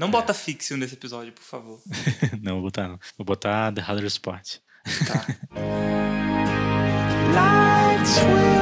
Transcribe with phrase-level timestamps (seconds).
[0.00, 1.78] Não bota fixo nesse episódio, por favor.
[2.40, 2.98] não, vou botar não.
[3.18, 4.56] Vou botar The Harder Spot.
[5.06, 5.26] Tá.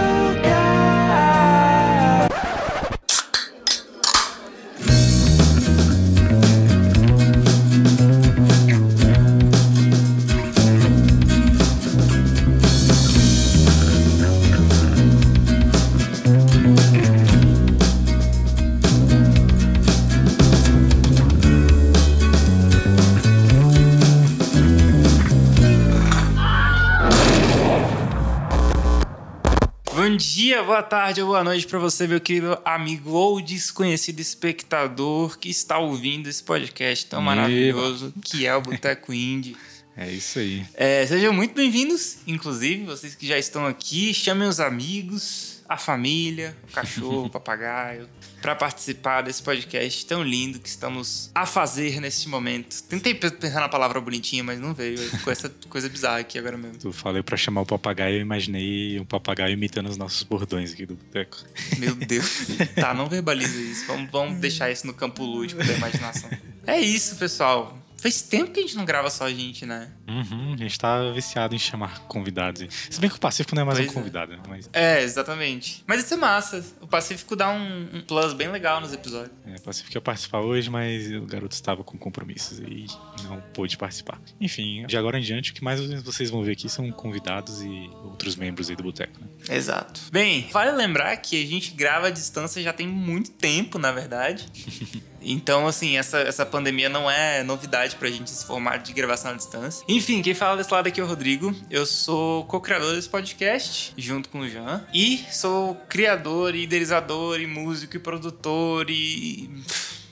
[30.78, 35.76] boa tarde ou boa noite para você, meu querido amigo ou desconhecido espectador que está
[35.76, 39.56] ouvindo esse podcast tão maravilhoso que é o Boteco Indie.
[40.00, 40.64] É isso aí.
[40.74, 46.56] É, sejam muito bem-vindos, inclusive, vocês que já estão aqui, chamem os amigos, a família,
[46.70, 48.08] o cachorro, o papagaio,
[48.40, 52.82] para participar desse podcast tão lindo que estamos a fazer neste momento.
[52.84, 56.56] Tentei pe- pensar na palavra bonitinha, mas não veio, ficou essa coisa bizarra aqui agora
[56.56, 56.78] mesmo.
[56.78, 60.86] Tu falei pra chamar o papagaio, eu imaginei um papagaio imitando os nossos bordões aqui
[60.86, 61.36] do boteco.
[61.78, 62.46] Meu Deus.
[62.76, 63.86] tá, não verbaliza isso.
[63.86, 66.30] Vamos, vamos deixar isso no campo lúdico da imaginação.
[66.68, 67.77] É isso, pessoal.
[68.00, 69.90] Faz tempo que a gente não grava só a gente, né?
[70.08, 72.64] Uhum, a gente tá viciado em chamar convidados.
[72.90, 73.94] Se bem que o Pacífico não é mais Pois um é.
[73.94, 74.38] convidado, né?
[74.48, 75.82] Mas É, exatamente.
[75.86, 76.64] Mas isso é massa.
[76.80, 79.32] O Pacífico dá um, um plus bem legal nos episódios.
[79.46, 82.86] é, o Pacífico ia participar hoje, mas o garoto estava com compromissos e
[83.24, 84.20] não pôde participar.
[84.40, 87.90] Enfim, de agora em diante, o que mais vocês vão ver aqui são convidados e
[88.04, 89.26] outros membros aí do boteco, né?
[89.56, 90.00] Exato.
[90.12, 94.46] Bem, vale lembrar que a gente grava à distância já tem muito tempo, na verdade.
[95.20, 99.34] Então, assim, essa, essa pandemia não é novidade pra gente esse formato de gravação à
[99.34, 99.84] distância.
[99.88, 101.54] Enfim, quem fala desse lado aqui é o Rodrigo.
[101.70, 104.84] Eu sou co-criador desse podcast, junto com o Jean.
[104.92, 109.50] E sou criador, e idealizador, e músico, e produtor, e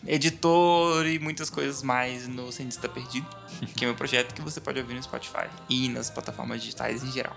[0.07, 3.27] editor, e muitas coisas mais no Cientista Perdido.
[3.75, 7.11] Que é meu projeto que você pode ouvir no Spotify e nas plataformas digitais em
[7.11, 7.35] geral.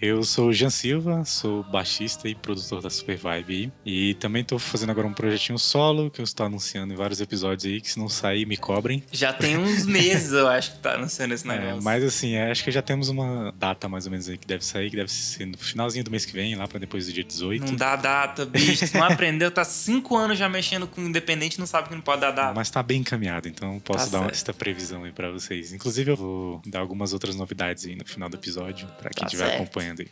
[0.00, 3.72] Eu sou o Jean Silva, sou baixista e produtor da Super Vibe.
[3.84, 7.64] E também tô fazendo agora um projetinho solo que eu estou anunciando em vários episódios
[7.64, 9.02] aí, que se não sair, me cobrem.
[9.12, 11.82] Já tem uns meses, eu acho, que tá anunciando esse É, negócio.
[11.82, 14.64] mas assim, é, acho que já temos uma data mais ou menos aí que deve
[14.64, 17.24] sair, que deve ser no finalzinho do mês que vem, lá pra depois do dia
[17.24, 17.64] 18.
[17.64, 18.84] Não dá data, bicho.
[18.94, 22.30] Não aprendeu, tá cinco anos já mexendo com independente, não sabe que não pode dar
[22.30, 22.54] data.
[22.54, 24.34] Mas tá bem encaminhado, então posso Tá dar certo.
[24.34, 25.72] essa previsão aí pra vocês.
[25.72, 29.26] Inclusive, eu vou dar algumas outras novidades aí no final do episódio, pra quem Tá
[29.26, 29.62] estiver certo.
[29.62, 30.08] acompanhando aí.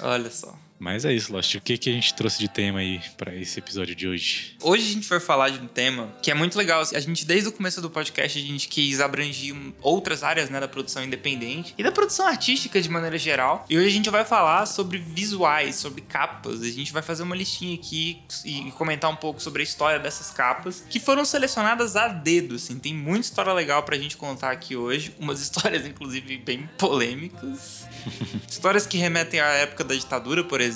[0.00, 0.56] Olha só.
[0.80, 1.54] Mas é isso, Lost.
[1.56, 4.56] O que, que a gente trouxe de tema aí pra esse episódio de hoje?
[4.62, 6.80] Hoje a gente vai falar de um tema que é muito legal.
[6.94, 10.58] A gente, desde o começo do podcast, a gente quis abrangir um- outras áreas né,
[10.58, 13.66] da produção independente e da produção artística de maneira geral.
[13.68, 16.62] E hoje a gente vai falar sobre visuais, sobre capas.
[16.62, 20.30] A gente vai fazer uma listinha aqui e comentar um pouco sobre a história dessas
[20.30, 22.78] capas, que foram selecionadas a dedo, assim.
[22.78, 25.14] Tem muita história legal pra gente contar aqui hoje.
[25.20, 27.84] Umas histórias, inclusive, bem polêmicas.
[28.48, 30.69] Histórias que remetem à época da ditadura, por exemplo.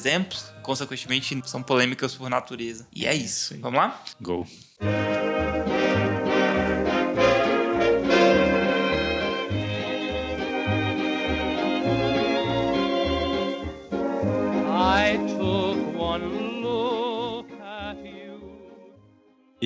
[0.62, 2.86] Consequentemente, são polêmicas por natureza.
[2.94, 3.56] E é isso.
[3.60, 4.02] Vamos lá?
[4.20, 4.46] Go.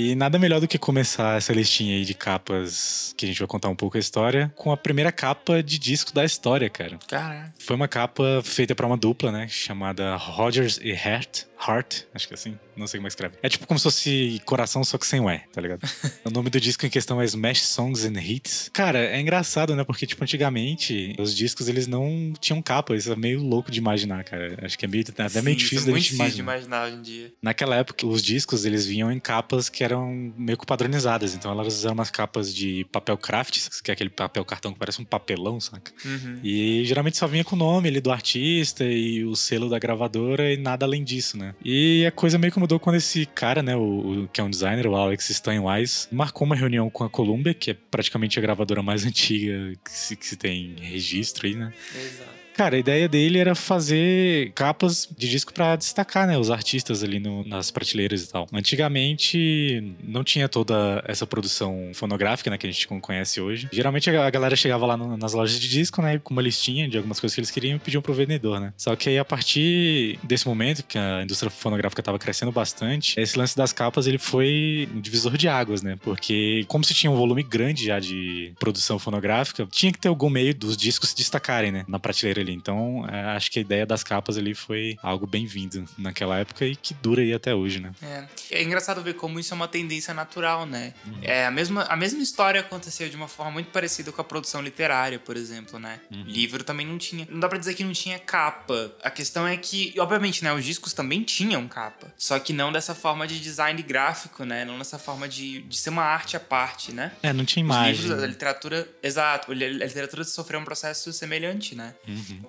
[0.00, 3.48] E nada melhor do que começar essa listinha aí de capas que a gente vai
[3.48, 7.00] contar um pouco a história com a primeira capa de disco da história, cara.
[7.08, 7.52] Caraca.
[7.58, 9.48] Foi uma capa feita pra uma dupla, né?
[9.48, 11.46] Chamada Rogers e Hart.
[11.66, 12.56] Heart, acho que é assim.
[12.78, 13.34] Não sei como é que escreve.
[13.42, 15.80] É tipo como se fosse coração, só que sem o E, tá ligado?
[16.24, 18.70] o nome do disco em questão é Smash Songs and Hits.
[18.72, 19.84] Cara, é engraçado, né?
[19.84, 22.94] Porque, tipo, antigamente, os discos, eles não tinham capa.
[22.94, 24.58] Isso é meio louco de imaginar, cara.
[24.62, 26.78] Acho que é meio, até meio Sim, difícil da é muito gente difícil de imaginar.
[26.78, 27.32] imaginar hoje em dia.
[27.42, 31.34] Naquela época, os discos, eles vinham em capas que eram meio que padronizadas.
[31.34, 35.00] Então, elas eram umas capas de papel craft, que é aquele papel cartão que parece
[35.00, 35.92] um papelão, saca?
[36.04, 36.40] Uhum.
[36.42, 40.52] E geralmente só vinha com o nome ali do artista e o selo da gravadora
[40.52, 41.54] e nada além disso, né?
[41.64, 44.50] E a coisa meio que mudou quando esse cara, né, o, o que é um
[44.50, 48.82] designer, o Alex Steinweiss, marcou uma reunião com a Columbia, que é praticamente a gravadora
[48.82, 51.72] mais antiga que se, que se tem registro aí, né?
[51.94, 52.37] Exato.
[52.58, 57.20] Cara, a ideia dele era fazer capas de disco pra destacar, né, os artistas ali
[57.20, 58.48] no- nas prateleiras e tal.
[58.52, 63.68] Antigamente não tinha toda essa produção fonográfica, né, que a gente conhece hoje.
[63.72, 66.96] Geralmente a galera chegava lá no- nas lojas de disco, né, com uma listinha de
[66.96, 68.72] algumas coisas que eles queriam e pediam pro vendedor, né.
[68.76, 73.38] Só que aí a partir desse momento que a indústria fonográfica tava crescendo bastante, esse
[73.38, 77.14] lance das capas ele foi um divisor de águas, né, porque como se tinha um
[77.16, 81.70] volume grande já de produção fonográfica, tinha que ter algum meio dos discos se destacarem,
[81.70, 82.56] né, na prateleira ali.
[82.56, 86.74] Então, é, acho que a ideia das capas ali foi algo bem-vindo naquela época e
[86.74, 87.92] que dura aí até hoje, né?
[88.02, 88.24] É.
[88.50, 90.94] é engraçado ver como isso é uma tendência natural, né?
[91.22, 94.60] É, a, mesma, a mesma história aconteceu de uma forma muito parecida com a produção
[94.62, 96.00] literária, por exemplo, né?
[96.10, 97.26] Livro também não tinha.
[97.30, 98.92] Não dá pra dizer que não tinha capa.
[99.02, 100.52] A questão é que, obviamente, né?
[100.52, 102.12] Os discos também tinham capa.
[102.16, 104.64] Só que não dessa forma de design gráfico, né?
[104.64, 107.12] Não nessa forma de, de ser uma arte à parte, né?
[107.22, 108.02] É, não tinha Os imagem.
[108.02, 111.94] livros, a literatura, exato, a literatura sofreu um processo semelhante, né?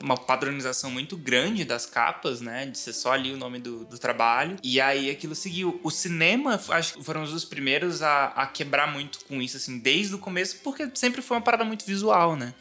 [0.01, 2.65] Uma padronização muito grande das capas, né?
[2.65, 4.57] De ser só ali o nome do, do trabalho.
[4.63, 5.79] E aí aquilo seguiu.
[5.83, 10.15] O cinema, acho que foram os primeiros a, a quebrar muito com isso, assim, desde
[10.15, 12.53] o começo, porque sempre foi uma parada muito visual, né?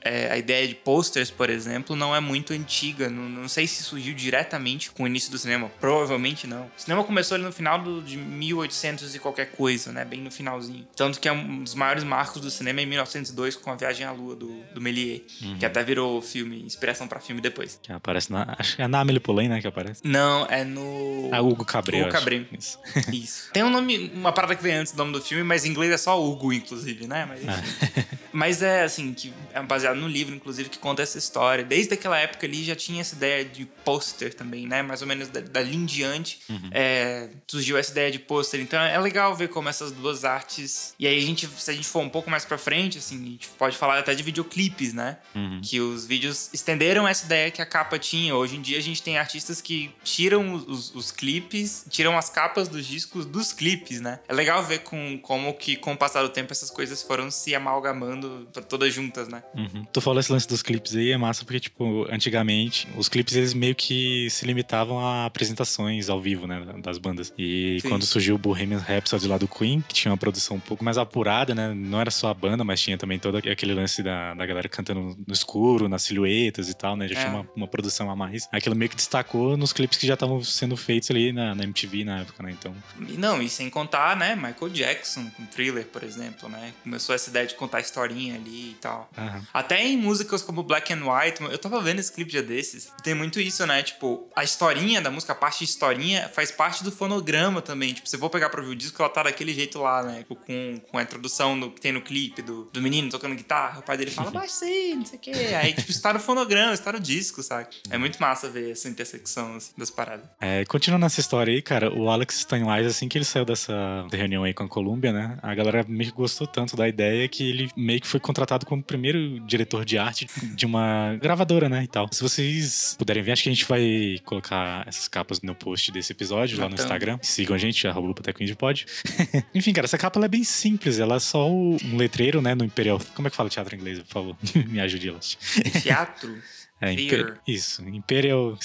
[0.00, 3.08] É, a ideia de posters, por exemplo, não é muito antiga.
[3.08, 5.70] Não, não sei se surgiu diretamente com o início do cinema.
[5.80, 6.64] Provavelmente não.
[6.66, 10.04] O cinema começou ali no final do, de 1800 e qualquer coisa, né?
[10.04, 10.86] Bem no finalzinho.
[10.96, 14.06] Tanto que é um dos maiores marcos do cinema é em 1902 com a Viagem
[14.06, 15.22] à Lua do, do Méliès,
[15.58, 17.78] que até virou filme, inspiração pra filme depois.
[17.82, 18.54] Que aparece na.
[18.58, 19.60] Acho que é na Amélie Poulain, né?
[19.60, 20.00] Que aparece.
[20.04, 21.28] Não, é no.
[21.32, 22.02] Ah, Hugo Cabret.
[22.02, 22.10] Hugo.
[22.10, 22.46] Cabret.
[22.58, 22.78] Isso.
[23.12, 23.50] Isso.
[23.52, 25.92] Tem um nome, uma parada que vem antes do nome do filme, mas em inglês
[25.92, 27.26] é só Hugo, inclusive, né?
[27.26, 28.04] Mas, enfim.
[28.32, 31.64] mas é assim, que é baseado no livro, inclusive, que conta essa história.
[31.64, 34.82] Desde aquela época ali já tinha essa ideia de pôster também, né?
[34.82, 38.60] Mais ou menos da- dali em diante é, surgiu essa ideia de pôster.
[38.60, 40.94] Então é legal ver como essas duas artes.
[40.98, 43.26] E aí a gente, se a gente for um pouco mais pra frente, assim, a
[43.30, 45.18] gente pode falar até de videoclipes, né?
[45.62, 48.34] Que os vídeos estenderam essa ideia que a capa tinha.
[48.34, 52.28] Hoje em dia a gente tem artistas que tiram os, os- os clipes, tiram as
[52.28, 54.20] capas dos discos dos clipes, né?
[54.28, 57.54] É legal ver com, como que, com o passar do tempo, essas coisas foram se
[57.54, 59.42] amalgamando todas juntas, né?
[59.54, 59.84] Uhum.
[59.92, 63.54] Tu falou esse lance dos clipes aí, é massa porque, tipo, antigamente, os clipes eles
[63.54, 67.32] meio que se limitavam a apresentações ao vivo, né, das bandas.
[67.38, 67.88] E Sim.
[67.88, 70.98] quando surgiu o Bohemian Rhapsody lá do Queen, que tinha uma produção um pouco mais
[70.98, 74.46] apurada, né, não era só a banda, mas tinha também todo aquele lance da, da
[74.46, 76.06] galera cantando no escuro, nas
[76.46, 77.18] e tal, né, já É.
[77.24, 78.48] tinha uma, uma produção a mais.
[78.52, 82.04] Aquilo meio que destacou nos clipes que já estavam sendo feitos ali na, na MTV
[82.04, 82.74] na época, né, então...
[82.98, 86.72] Não, e sem contar, né, Michael Jackson com Thriller, por exemplo, né?
[86.82, 89.08] Começou essa ideia de contar historinha ali e tal.
[89.16, 89.42] Aham.
[89.52, 92.90] Até em músicas como Black and White, eu tava vendo esse clipe dia desses.
[93.02, 93.82] Tem muito isso, né?
[93.82, 97.92] Tipo, a historinha da música, a parte de historinha, faz parte do fonograma também.
[97.92, 100.18] Tipo, eu vou pegar pra ouvir o disco, ela tá daquele jeito lá, né?
[100.18, 103.80] Tipo, Com, com a introdução no- que tem no clipe do, do menino tocando guitarra.
[103.80, 105.32] O pai dele fala, baixa aí, não sei o quê.
[105.60, 106.31] Aí, tipo, isso tá no fonograma,
[106.72, 107.68] isso tá no disco, sabe?
[107.90, 110.26] É muito massa ver essa intersecção assim, das paradas.
[110.40, 114.44] É, continuando nessa história aí, cara, o Alex Steinweiss, assim que ele saiu dessa reunião
[114.44, 117.70] aí com a Columbia, né, a galera meio que gostou tanto da ideia que ele
[117.76, 122.08] meio que foi contratado como primeiro diretor de arte de uma gravadora, né, e tal.
[122.12, 126.12] Se vocês puderem ver, acho que a gente vai colocar essas capas no post desse
[126.12, 126.74] episódio lá no.
[126.74, 127.18] Instagram.
[127.22, 128.86] Sigam a gente, arroba Boteco Indie Pod.
[129.54, 133.00] Enfim, cara, essa capa é bem simples, ela é só um letreiro, né, no Imperial...
[133.14, 134.36] Como é que fala teatro em inglês, por favor?
[134.68, 135.38] Me ajude, Elas.
[135.82, 136.21] Teatro.
[136.22, 136.40] true.
[136.82, 136.92] É.
[136.92, 137.38] Imper...
[137.46, 138.58] Isso, Imperial.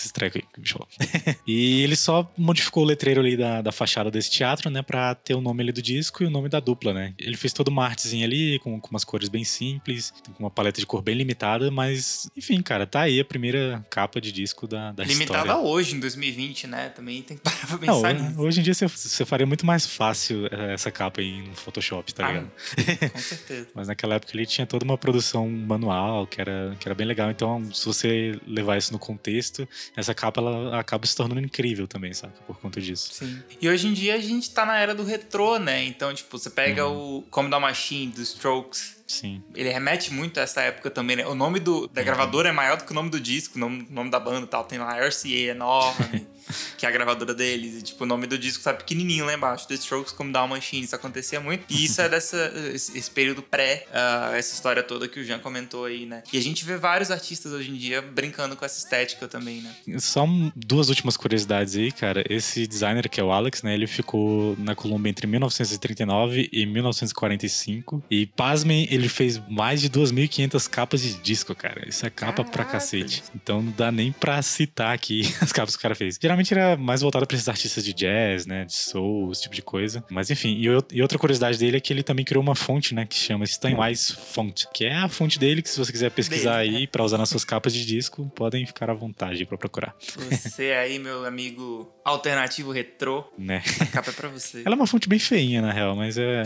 [0.58, 0.88] Me chamou.
[1.48, 4.81] e ele só modificou o letreiro ali da, da fachada desse teatro, né?
[4.81, 7.14] Pra ter o nome ali do disco e o nome da dupla, né?
[7.19, 10.80] Ele fez toda uma artezinha ali, com, com umas cores bem simples, com uma paleta
[10.80, 14.92] de cor bem limitada, mas, enfim, cara, tá aí a primeira capa de disco da,
[14.92, 15.58] da Limitada história.
[15.68, 16.90] hoje, em 2020, né?
[16.90, 18.42] Também tem que parar pra Não, pensar nisso.
[18.42, 22.13] hoje em dia você, você faria muito mais fácil eh, essa capa aí no Photoshop,
[22.13, 23.12] tá Ah, ligado?
[23.12, 23.68] Com certeza.
[23.75, 27.30] Mas naquela época ele tinha toda uma produção manual que era, que era bem legal.
[27.30, 28.06] Então, se você
[28.45, 32.33] levar isso no contexto, essa capa ela acaba se tornando incrível também, saca?
[32.45, 33.09] Por conta disso.
[33.13, 33.42] Sim.
[33.62, 35.83] E hoje em dia a gente tá na era do retrô, né?
[35.86, 38.98] Então, tipo, você pega o Come Down Machine, dos Strokes.
[39.07, 39.41] Sim.
[39.55, 41.25] Ele remete muito a essa época também, né?
[41.25, 43.88] O nome do, da gravadora é maior do que o nome do disco, o nome,
[43.89, 44.65] o nome da banda e tal.
[44.65, 46.27] Tem lá RCA enorme,
[46.77, 47.75] que é a gravadora deles.
[47.75, 49.68] E, tipo, o nome do disco tá pequenininho lá embaixo.
[49.68, 50.84] The Strokes Come Down Machine.
[50.84, 51.66] Isso acontecia muito.
[51.70, 55.86] E isso é dessa, esse, período pré, ah, essa história toda que o Jean comentou
[55.86, 56.24] aí, né?
[56.32, 60.00] E a gente vê vários artistas hoje em dia brincando com essa estética também, né?
[60.00, 62.24] Só um- duas últimas curiosidades aí, cara.
[62.30, 63.74] Esse designer, que é o Alex, né?
[63.74, 68.04] Ele ficou na Colômbia entre 1939 e 1945.
[68.10, 71.88] E, pasmem, ele fez mais de 2.500 capas de disco, cara.
[71.88, 72.72] Isso é capa pra Caraca.
[72.74, 73.24] cacete.
[73.36, 76.18] Então não dá nem pra citar aqui as capas que o cara fez.
[76.22, 78.65] Geralmente era mais voltado pra esses artistas de jazz, né?
[78.65, 80.03] De soul, esse tipo de coisa.
[80.10, 83.06] Mas enfim, e, e outra curiosidade dele é que ele também criou uma fonte, né?
[83.06, 84.65] Que chama Steinweiss Font.
[84.74, 87.29] Que é a fonte dele, que se você quiser pesquisar Dele, aí pra usar nas
[87.29, 89.96] suas capas de disco, podem ficar à vontade pra procurar.
[90.00, 93.62] Você aí, meu amigo alternativo retrô, Né?
[93.79, 94.62] a capa é pra você.
[94.65, 96.44] Ela é uma fonte bem feinha, na real, mas é.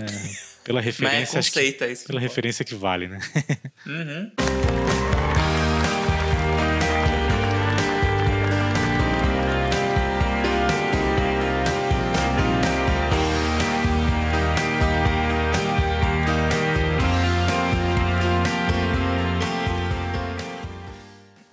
[0.64, 2.06] Pela Mas é referência, acho que, isso.
[2.06, 3.20] pela referência que vale, né?
[3.86, 5.11] Uhum.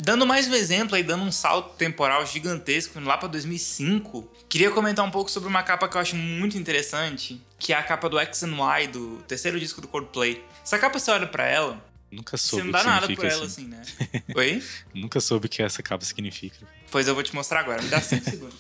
[0.08, 5.04] Dando mais um exemplo aí, dando um salto temporal gigantesco, lá pra 2005, queria comentar
[5.04, 8.18] um pouco sobre uma capa que eu acho muito interessante, que é a capa do
[8.18, 10.42] X and Y, do terceiro disco do Coldplay.
[10.64, 11.78] Essa capa, você olha pra ela,
[12.10, 13.70] Nunca você soube não o dá nada por ela, assim.
[13.74, 14.22] assim, né?
[14.34, 14.62] Oi?
[14.94, 16.56] Nunca soube o que essa capa significa.
[16.90, 18.56] Pois eu vou te mostrar agora, me dá 5 segundos.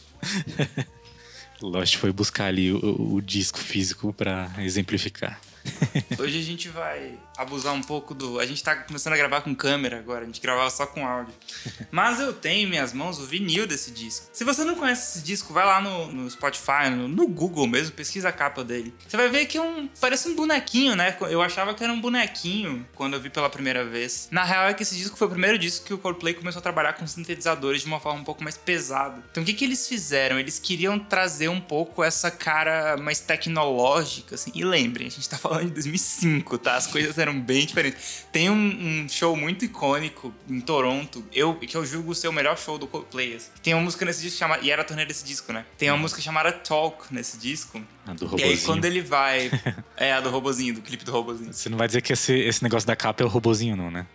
[1.62, 5.40] Lost foi buscar ali o, o disco físico pra exemplificar.
[6.18, 8.40] Hoje a gente vai abusar um pouco do.
[8.40, 11.32] A gente tá começando a gravar com câmera agora, a gente gravava só com áudio.
[11.90, 14.26] Mas eu tenho em minhas mãos o vinil desse disco.
[14.32, 17.92] Se você não conhece esse disco, vai lá no, no Spotify, no, no Google mesmo,
[17.92, 18.92] pesquisa a capa dele.
[19.06, 19.88] Você vai ver que é um.
[20.00, 21.16] Parece um bonequinho, né?
[21.30, 24.28] Eu achava que era um bonequinho quando eu vi pela primeira vez.
[24.30, 26.62] Na real é que esse disco foi o primeiro disco que o Coldplay começou a
[26.62, 29.22] trabalhar com sintetizadores de uma forma um pouco mais pesada.
[29.30, 30.38] Então o que, que eles fizeram?
[30.38, 34.50] Eles queriam trazer um pouco essa cara mais tecnológica, assim.
[34.54, 36.76] E lembrem, a gente tá falando de 2005, tá?
[36.76, 38.26] As coisas eram bem diferentes.
[38.32, 38.54] Tem um,
[39.04, 42.86] um show muito icônico em Toronto, eu, que eu julgo ser o melhor show do
[42.86, 43.36] Coldplay.
[43.36, 43.48] assim.
[43.62, 44.64] Tem uma música nesse disco chamada.
[44.64, 45.64] E era a turnê desse disco, né?
[45.76, 47.80] Tem uma música chamada Talk nesse disco.
[48.06, 48.50] A do E robozinho.
[48.52, 49.50] aí, quando ele vai.
[49.96, 51.52] é, a do robozinho, do clipe do robozinho.
[51.52, 54.06] Você não vai dizer que esse, esse negócio da capa é o robozinho, não, né?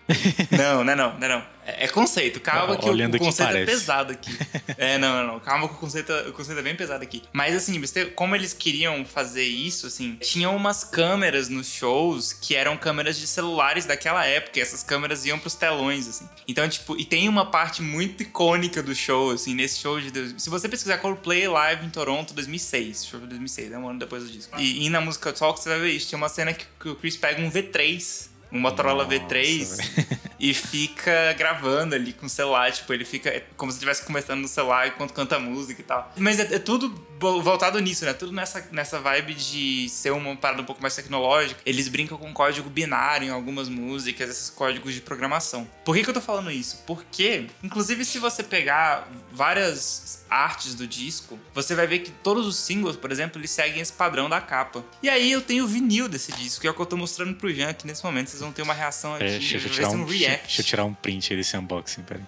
[0.51, 1.43] Não, não, não, não, não.
[1.65, 2.39] É, é conceito.
[2.39, 3.71] Calma que o, conceito é parece.
[3.71, 4.31] pesado aqui.
[4.77, 5.39] É, não, não, não.
[5.39, 7.21] Calma que o conceito, o conceito é bem pesado aqui.
[7.31, 7.81] Mas assim,
[8.15, 13.27] como eles queriam fazer isso, assim, tinham umas câmeras nos shows que eram câmeras de
[13.27, 14.59] celulares daquela época.
[14.59, 16.27] E essas câmeras iam pros telões, assim.
[16.47, 20.11] Então, tipo, e tem uma parte muito icônica do show, assim, nesse show de.
[20.11, 23.99] Deus- Se você pesquisar Coldplay Live em Toronto 2006, show de 2006, é um ano
[23.99, 24.59] depois do disco.
[24.59, 26.07] E, e na música Talk você vai ver isso.
[26.07, 28.32] Tinha uma cena que, que o Chris pega um V3.
[28.53, 33.43] Um Motorola Nossa, V3 e fica gravando ali com o celular, tipo, ele fica é
[33.57, 36.11] como se estivesse conversando no celular enquanto canta música e tal.
[36.17, 38.13] Mas é, é tudo vo- voltado nisso, né?
[38.13, 41.59] Tudo nessa, nessa vibe de ser uma parada um pouco mais tecnológica.
[41.65, 45.67] Eles brincam com código binário em algumas músicas, esses códigos de programação.
[45.85, 46.83] Por que, que eu tô falando isso?
[46.85, 52.55] Porque, inclusive, se você pegar várias artes do disco, você vai ver que todos os
[52.57, 54.83] singles, por exemplo, eles seguem esse padrão da capa.
[55.01, 57.35] E aí eu tenho o vinil desse disco, que é o que eu tô mostrando
[57.35, 58.29] pro Jean aqui nesse momento.
[58.29, 60.47] Vocês vão ter uma reação aqui, É, deixa, eu vai tirar um, um deixa, react.
[60.47, 62.23] deixa eu tirar um print aí desse unboxing, peraí.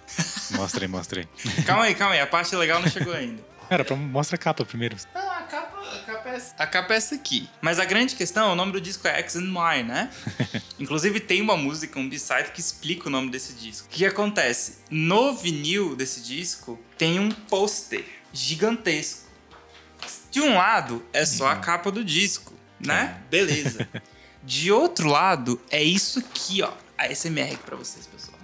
[0.52, 1.64] Mostra aí, mostra aí.
[1.64, 2.20] Calma aí, calma aí.
[2.22, 3.44] A parte legal não chegou ainda.
[3.70, 4.96] Cara, pra, mostra a capa primeiro.
[5.14, 7.50] Não, a capa, a, capa é, a capa é essa aqui.
[7.62, 10.12] Mas a grande questão, o nome do disco é X and Y, né?
[10.80, 13.88] Inclusive tem uma música, um B-side que explica o nome desse disco.
[13.88, 14.80] O que acontece?
[14.90, 19.26] No vinil desse disco tem um pôster gigantesco.
[20.30, 23.18] De um lado é só a capa do disco, né?
[23.32, 23.88] Beleza.
[24.46, 26.72] De outro lado é isso aqui, ó.
[26.98, 28.38] A SMR aqui pra vocês, pessoal.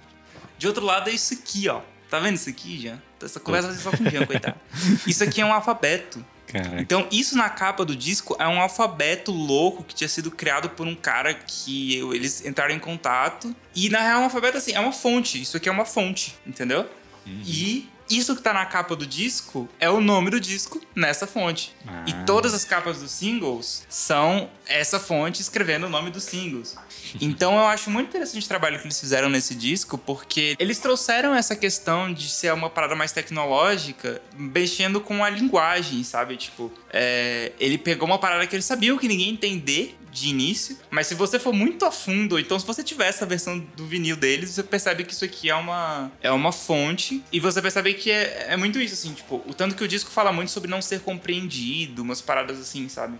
[0.58, 1.80] De outro lado é isso aqui, ó.
[2.10, 3.00] Tá vendo isso aqui, Jean?
[3.22, 4.60] Essa conversa vai ser só com o Jean, coitado.
[5.06, 6.22] Isso aqui é um alfabeto.
[6.46, 6.82] Caraca.
[6.82, 10.86] Então, isso na capa do disco é um alfabeto louco que tinha sido criado por
[10.86, 13.56] um cara que eles entraram em contato.
[13.74, 15.40] E na real, é um alfabeto assim, é uma fonte.
[15.40, 16.86] Isso aqui é uma fonte, entendeu?
[17.26, 21.74] E isso que tá na capa do disco é o nome do disco nessa fonte.
[21.86, 22.04] Ah.
[22.06, 26.76] E todas as capas dos singles são essa fonte escrevendo o nome dos singles.
[27.20, 31.34] Então eu acho muito interessante o trabalho que eles fizeram nesse disco, porque eles trouxeram
[31.34, 36.38] essa questão de ser uma parada mais tecnológica, mexendo com a linguagem, sabe?
[36.38, 40.76] Tipo, é, ele pegou uma parada que eles sabiam que ninguém ia entender de início,
[40.90, 44.14] mas se você for muito a fundo, então se você tiver essa versão do vinil
[44.14, 48.10] deles, você percebe que isso aqui é uma, é uma fonte, e você percebe que
[48.10, 50.82] é, é muito isso, assim, tipo, o tanto que o disco fala muito sobre não
[50.82, 53.18] ser compreendido, umas paradas assim, sabe?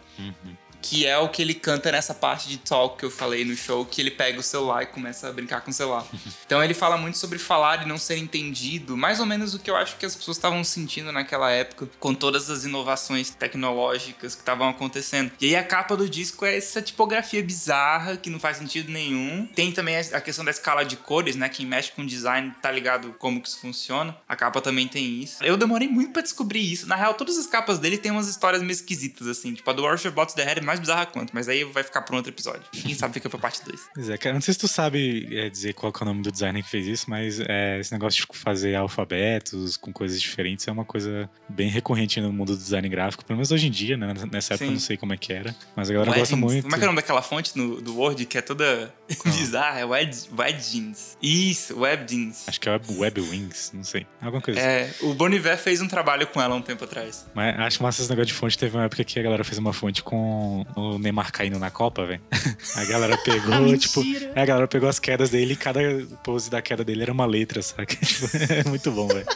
[0.82, 3.84] Que é o que ele canta nessa parte de talk que eu falei no show,
[3.86, 6.04] que ele pega o celular e começa a brincar com o celular.
[6.44, 9.70] então ele fala muito sobre falar e não ser entendido, mais ou menos o que
[9.70, 14.42] eu acho que as pessoas estavam sentindo naquela época, com todas as inovações tecnológicas que
[14.42, 15.30] estavam acontecendo.
[15.40, 19.46] E aí a capa do disco é essa tipografia bizarra, que não faz sentido nenhum.
[19.54, 21.48] Tem também a questão da escala de cores, né?
[21.48, 24.16] Quem mexe com design tá ligado como que isso funciona.
[24.28, 25.42] A capa também tem isso.
[25.44, 26.86] Eu demorei muito pra descobrir isso.
[26.86, 29.54] Na real, todas as capas dele tem umas histórias meio esquisitas, assim.
[29.54, 32.02] Tipo, a do Worship Bots the Head é mais bizarra quanto, mas aí vai ficar
[32.02, 32.62] pra um outro episódio.
[32.72, 33.80] Quem sabe fica pra parte 2.
[33.94, 36.32] Pois é, cara, não sei se tu sabe é, dizer qual é o nome do
[36.32, 40.72] designer que fez isso, mas é, esse negócio de fazer alfabetos com coisas diferentes é
[40.72, 44.14] uma coisa bem recorrente no mundo do design gráfico, pelo menos hoje em dia, né?
[44.30, 44.70] Nessa época Sim.
[44.70, 46.62] eu não sei como é que era, mas a galera gosta muito.
[46.62, 48.92] Como é que é o nome daquela fonte no, do Word que é toda
[49.24, 49.80] bizarra?
[49.80, 51.18] É Web, Webjeans.
[51.22, 52.48] Isso, Webjeans.
[52.48, 54.06] Acho que é Web, Wings, não sei.
[54.20, 54.68] Alguma coisa assim.
[54.68, 57.26] É, o Boniver fez um trabalho com ela um tempo atrás.
[57.34, 58.56] Mas acho massa esse negócio de fonte.
[58.56, 62.04] Teve uma época que a galera fez uma fonte com o Neymar caindo na Copa,
[62.06, 62.20] velho.
[62.76, 64.02] A galera pegou, tipo.
[64.34, 65.80] É, A galera pegou as quedas dele e cada
[66.22, 67.94] pose da queda dele era uma letra, saca?
[68.02, 69.26] Tipo, é muito bom, velho.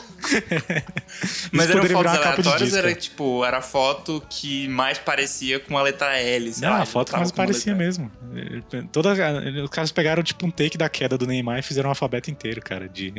[1.53, 6.17] Mas eram fotos aleatórias, era tipo, era a foto que mais parecia com a letra
[6.19, 8.11] L, sei Não, lá, a foto que mais parecia mesmo.
[8.35, 9.13] Eh, Toda,
[9.65, 12.61] os caras pegaram tipo um take da queda do Neymar e fizeram um alfabeto inteiro,
[12.61, 13.13] cara, de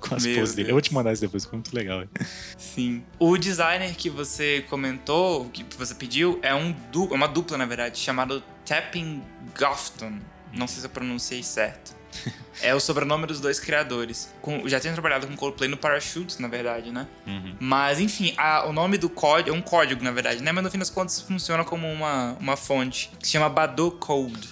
[0.00, 0.66] com as Meu poses dele.
[0.66, 0.68] Deus.
[0.68, 1.98] Eu vou te mandar isso depois, ficou muito legal.
[1.98, 2.10] velho.
[2.56, 3.02] Sim.
[3.18, 7.98] O designer que você comentou, que você pediu, é um du uma dupla, na verdade,
[7.98, 9.22] chamado Tapping
[9.58, 10.18] Gofton.
[10.52, 11.94] Não sei se eu pronunciei certo.
[12.62, 14.32] É o sobrenome dos dois criadores.
[14.40, 17.08] Com- já tinha trabalhado com Coldplay no Parachutes, na verdade, né?
[17.58, 20.52] Mas, enfim, a- o nome do código é um código, na verdade, né?
[20.52, 24.48] Mas no fim das contas funciona como uma, uma fonte que se chama Bado Code.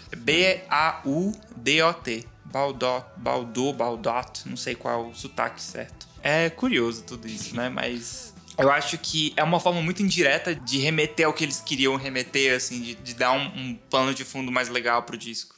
[1.05, 2.27] B-A-U-D-O-T.
[2.47, 6.07] Baldot, Baldo, Baldot, não sei qual o sotaque certo.
[6.23, 7.69] É curioso tudo isso, né?
[7.73, 11.97] Mas eu acho que é uma forma muito indireta de remeter ao que eles queriam
[11.97, 15.57] remeter, assim, de, de dar um, um plano de fundo mais legal pro disco.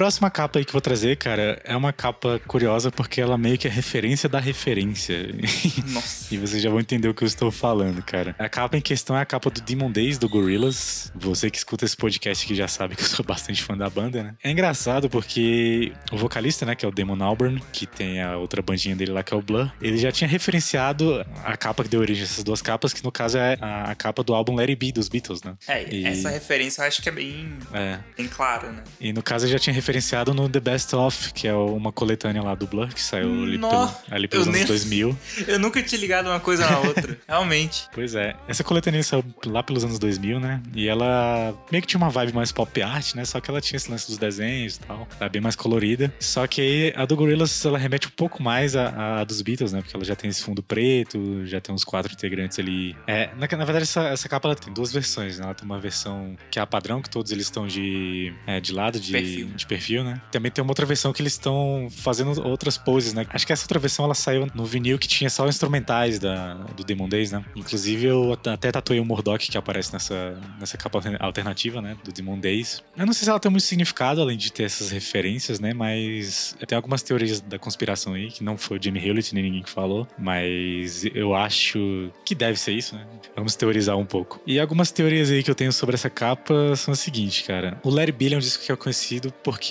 [0.00, 3.58] Próxima capa aí que eu vou trazer, cara, é uma capa curiosa porque ela meio
[3.58, 5.28] que é referência da referência.
[5.92, 6.34] Nossa.
[6.34, 8.34] E vocês já vão entender o que eu estou falando, cara.
[8.38, 11.12] A capa em questão é a capa do Demon Days, do Gorillaz.
[11.14, 14.22] Você que escuta esse podcast que já sabe que eu sou bastante fã da banda,
[14.22, 14.34] né?
[14.42, 18.62] É engraçado porque o vocalista, né, que é o Damon Albarn, que tem a outra
[18.62, 22.00] bandinha dele lá, que é o Blur, ele já tinha referenciado a capa que deu
[22.00, 24.92] origem a essas duas capas, que no caso é a, capa do álbum It Be,
[24.92, 25.56] dos Beatles, né?
[25.68, 27.98] É, E- essa referência eu acho que é bem, É.
[28.16, 28.82] bem clara, né?
[28.98, 29.89] E no caso eu já tinha referenciado
[30.34, 33.90] no The Best Of, que é uma coletânea lá do Blur, que saiu ali, pelo,
[34.10, 35.18] ali pelos eu anos nem- 2000.
[35.48, 37.18] Eu nunca tinha ligado uma coisa na outra.
[37.28, 37.84] Realmente.
[37.92, 38.34] Pois é.
[38.46, 40.60] Essa coletânea saiu lá pelos anos 2000, né?
[40.74, 43.24] E ela meio que tinha uma vibe mais pop art, né?
[43.24, 45.08] Só que ela tinha esse lance dos desenhos e tal.
[45.18, 46.12] É bem mais colorida.
[46.20, 49.72] Só que aí a do Gorillaz, ela remete um pouco mais à, à dos Beatles,
[49.72, 49.80] né?
[49.80, 52.96] Porque ela já tem esse fundo preto, já tem uns quatro integrantes ali.
[53.06, 55.44] É, na, na verdade, essa, essa capa ela tem duas versões, né?
[55.44, 58.72] Ela tem uma versão que é a padrão, que todos eles estão de, é, de
[58.72, 59.46] lado, de Perfil.
[59.48, 60.20] de perfil, né?
[60.30, 63.26] Também tem uma outra versão que eles estão fazendo outras poses, né?
[63.30, 66.84] Acho que essa outra versão ela saiu no vinil que tinha só instrumentais da, do
[66.84, 67.44] Demon Days, né?
[67.56, 71.96] Inclusive eu at- até tatuei o Murdoch que aparece nessa, nessa capa altern- alternativa, né?
[72.04, 72.82] Do Demon Days.
[72.96, 75.72] Eu não sei se ela tem muito significado além de ter essas referências, né?
[75.72, 79.62] Mas tem algumas teorias da conspiração aí, que não foi o Jimmy Hewlett nem ninguém
[79.62, 83.06] que falou, mas eu acho que deve ser isso, né?
[83.34, 84.40] Vamos teorizar um pouco.
[84.46, 87.78] E algumas teorias aí que eu tenho sobre essa capa são as seguintes, cara.
[87.82, 89.69] O Larry Bill é um disco que é conhecido porque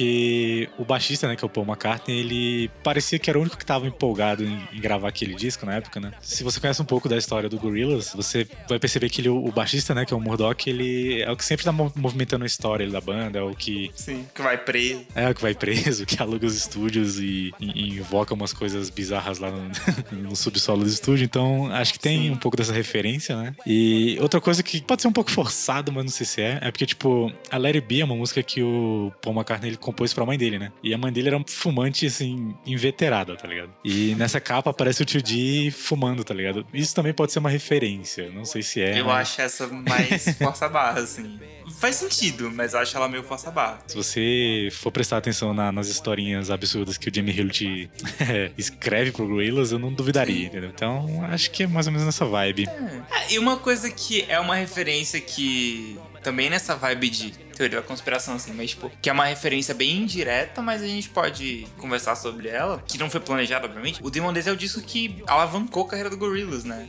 [0.78, 3.66] o baixista, né, que é o Paul McCartney, ele parecia que era o único que
[3.66, 6.12] tava empolgado em, em gravar aquele disco na época, né?
[6.22, 9.52] Se você conhece um pouco da história do Gorillaz, você vai perceber que ele, o
[9.52, 12.48] baixista, né, que é o Murdoch, ele é o que sempre tá mo- movimentando a
[12.48, 14.26] história da banda, é o que Sim.
[14.34, 15.06] Que vai preso.
[15.16, 19.40] é o que vai preso, que aluga os estúdios e, e- invoca umas coisas bizarras
[19.40, 19.70] lá no,
[20.30, 21.26] no subsolo do estúdio.
[21.26, 22.32] Então, acho que tem Sim.
[22.32, 23.56] um pouco dessa referência, né?
[23.66, 26.72] E outra coisa que pode ser um pouco forçado, mas não sei se é, é
[26.72, 30.14] porque, tipo, a Let It Be é uma música que o Paul McCartney ele compôs
[30.14, 30.72] pra mãe dele, né?
[30.84, 33.72] E a mãe dele era um fumante, assim, inveterada, tá ligado?
[33.84, 36.66] E nessa capa aparece o Tio D fumando, tá ligado?
[36.74, 39.00] Isso também pode ser uma referência, não sei se é.
[39.00, 41.40] eu mas acho essa mais força-barra, assim.
[41.80, 43.80] Faz sentido, mas eu acho ela meio força-barra.
[43.88, 47.90] Se você for prestar atenção na- nas historinhas absurdas que o Jamie Hewlett
[48.20, 50.70] é, escreve pro Gorillaz, eu não duvidaria, entendeu?
[50.70, 52.68] Então, acho que é mais ou menos nessa vibe.
[52.68, 55.98] É, e uma coisa que é uma referência que.
[56.24, 59.98] Também nessa vibe de teoria da conspiração, assim, mas, tipo, que é uma referência bem
[59.98, 64.00] indireta, mas a gente pode conversar sobre ela, que não foi planejada, obviamente.
[64.02, 66.88] O Demon Days é o disco que alavancou a carreira do Gorillaz, né?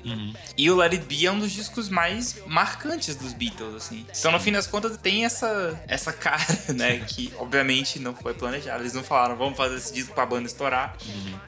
[0.57, 4.07] E o Let It Be é um dos discos mais marcantes dos Beatles, assim.
[4.17, 7.01] Então, no fim das contas, tem essa, essa cara, né?
[7.01, 8.81] Que, obviamente, não foi planejada.
[8.81, 10.97] Eles não falaram, vamos fazer esse disco pra banda estourar.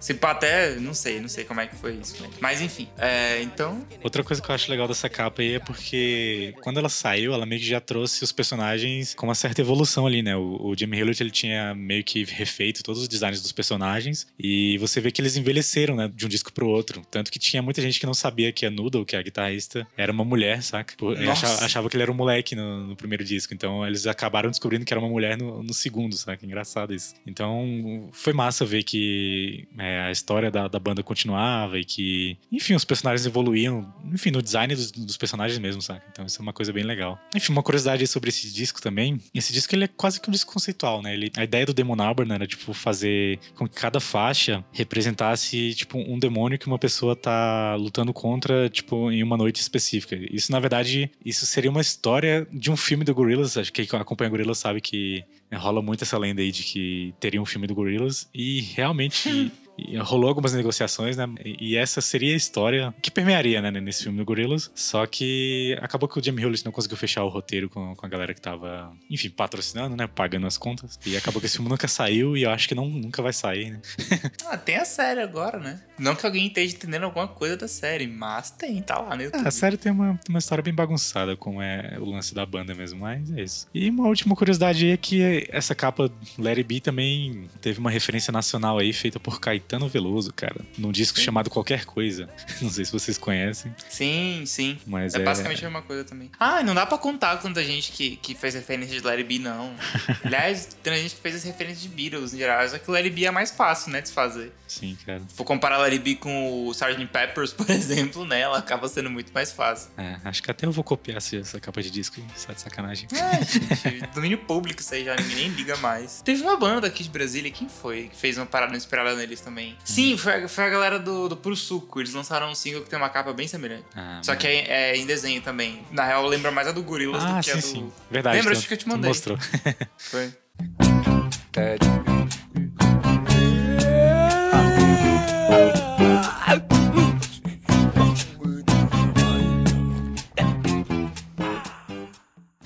[0.00, 2.16] Se pá, até, não sei, não sei como é que foi isso.
[2.40, 5.58] Mas, mas enfim, é, então, Outra coisa que eu acho legal dessa capa aí é
[5.58, 10.06] porque quando ela saiu, ela meio que já trouxe os personagens com uma certa evolução
[10.06, 10.36] ali, né?
[10.36, 14.78] O, o Jimmy Hewlett, ele tinha meio que refeito todos os designs dos personagens e
[14.78, 16.10] você vê que eles envelheceram, né?
[16.14, 17.02] De um disco pro outro.
[17.10, 19.86] Tanto que tinha muita gente que não sabia que a Noodle, que é a guitarrista,
[19.96, 20.94] era uma mulher, saca?
[21.30, 23.54] Achava, achava que ele era um moleque no, no primeiro disco.
[23.54, 26.44] Então eles acabaram descobrindo que era uma mulher no, no segundo, saca?
[26.44, 27.14] Engraçado isso.
[27.26, 32.74] Então foi massa ver que é, a história da, da banda continuava e que, enfim,
[32.74, 36.04] os personagens evoluíam, enfim, no design dos, dos personagens mesmo, saca?
[36.10, 37.18] Então isso é uma coisa bem legal.
[37.34, 39.01] Enfim, uma curiosidade sobre esse disco também.
[39.34, 41.14] Esse disco ele é quase que um disco conceitual, né?
[41.14, 45.98] Ele, a ideia do Demon Albarn era, tipo, fazer com que cada faixa representasse, tipo,
[45.98, 50.16] um demônio que uma pessoa tá lutando contra, tipo, em uma noite específica.
[50.30, 53.56] Isso, na verdade, isso seria uma história de um filme do Gorillaz.
[53.56, 57.40] Acho que quem acompanha Gorillaz sabe que rola muito essa lenda aí de que teria
[57.40, 58.28] um filme do Gorillaz.
[58.34, 61.26] E realmente E rolou algumas negociações, né?
[61.44, 64.70] E essa seria a história que permearia, né, nesse filme do Gorillaz.
[64.74, 68.08] Só que acabou que o Jamie Hewlett não conseguiu fechar o roteiro com, com a
[68.08, 70.06] galera que tava, enfim, patrocinando, né?
[70.06, 70.98] Pagando as contas.
[71.06, 73.70] E acabou que esse filme nunca saiu e eu acho que não, nunca vai sair,
[73.70, 73.80] né?
[74.46, 75.80] Ah, tem a série agora, né?
[75.98, 79.42] Não que alguém esteja entendendo alguma coisa da série, mas tem, tá lá YouTube.
[79.44, 82.74] Ah, a série tem uma, uma história bem bagunçada, como é o lance da banda
[82.74, 83.66] mesmo, mas é isso.
[83.72, 88.32] E uma última curiosidade aí é que essa capa It Be também teve uma referência
[88.32, 92.28] nacional aí feita por Caetano Veloso, cara, num disco chamado Qualquer Coisa.
[92.62, 94.78] Não sei se vocês conhecem, Sim, sim.
[94.86, 96.30] mas É, é, basicamente a mesma coisa também.
[96.38, 99.74] Ah, não dá pra contar tanta gente que, que fez referência de Larry B, não.
[100.24, 102.66] Aliás, tem gente que fez as referências de Beatles em geral.
[102.68, 104.52] Só que o Larry B é mais fácil, né, de se fazer.
[104.66, 105.20] Sim, cara.
[105.28, 107.06] Se for comparar Larry B com o Sgt.
[107.06, 109.90] Peppers, por exemplo, né, ela acaba sendo muito mais fácil.
[109.96, 112.26] É, acho que até eu vou copiar essa, capa de disco, hein?
[112.36, 113.08] Só de sacanagem.
[113.12, 116.22] É, gente, domínio público isso aí já ninguém nem liga mais.
[116.22, 118.08] Teve uma banda aqui de Brasília, quem foi?
[118.08, 119.51] Que fez uma parada inspirada neles também.
[119.84, 122.00] Sim, foi a, foi a galera do, do Puro Suco.
[122.00, 123.84] Eles lançaram um single que tem uma capa bem semelhante.
[123.94, 125.84] Ah, Só que é, é em desenho também.
[125.90, 127.66] Na real, lembra mais a do Gorillaz Ah, do que a sim, do.
[127.66, 127.92] sim.
[128.10, 128.36] Verdade.
[128.38, 128.52] Lembra?
[128.54, 129.08] tu- Acho que eu te mandei.
[129.08, 129.38] Mostrou.
[129.98, 130.32] Foi.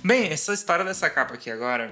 [0.06, 1.90] Bem, essa história dessa capa aqui agora.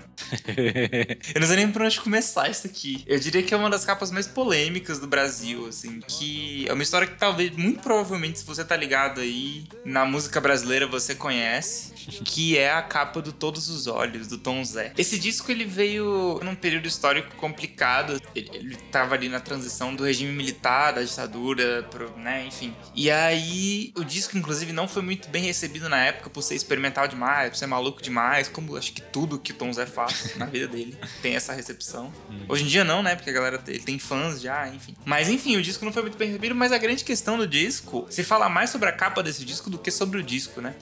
[1.35, 3.03] Eu não sei nem por onde começar isso aqui.
[3.09, 5.99] Eu diria que é uma das capas mais polêmicas do Brasil, assim.
[6.07, 10.41] Que é uma história que talvez, muito provavelmente, se você tá ligado aí na música
[10.41, 11.93] brasileira, você conhece.
[12.25, 14.93] Que é a capa do Todos os Olhos, do Tom Zé.
[14.97, 18.23] Esse disco ele veio num período histórico complicado.
[18.33, 22.77] Ele, ele tava ali na transição do regime militar, da ditadura, pro, né, enfim.
[22.95, 27.09] E aí, o disco, inclusive, não foi muito bem recebido na época por ser experimental
[27.09, 30.47] demais, por ser maluco demais, como acho que tudo que o Tom Zé faz na
[30.47, 32.13] vida dele tem essa recepção.
[32.49, 33.17] Hoje em dia não, né?
[33.17, 34.95] Porque a galera ele tem fãs já, enfim.
[35.05, 38.07] Mas enfim, o disco não foi muito bem recebido, mas a grande questão do disco
[38.11, 40.75] se fala mais sobre a capa desse disco do que sobre o disco, né?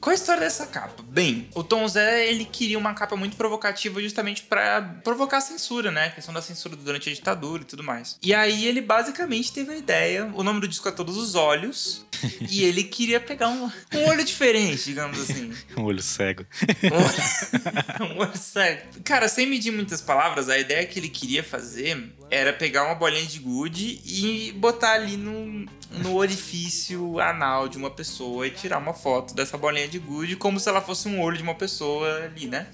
[0.00, 1.02] Qual a história dessa capa?
[1.08, 5.90] Bem, o Tom Zé, ele queria uma capa muito provocativa justamente pra provocar a censura,
[5.90, 6.06] né?
[6.06, 8.18] A questão da censura durante a ditadura e tudo mais.
[8.22, 12.04] E aí ele basicamente teve a ideia, o nome do disco é Todos os Olhos,
[12.50, 15.52] e ele queria pegar um, um olho diferente, digamos assim.
[15.76, 16.44] um olho cego.
[18.00, 19.02] Um.
[19.04, 23.26] Cara, sem medir muitas palavras, a ideia que ele queria fazer era pegar uma bolinha
[23.26, 28.94] de gude e botar ali no, no orifício anal de uma pessoa e tirar uma
[28.94, 32.46] foto dessa bolinha de gude como se ela fosse um olho de uma pessoa ali,
[32.46, 32.66] né?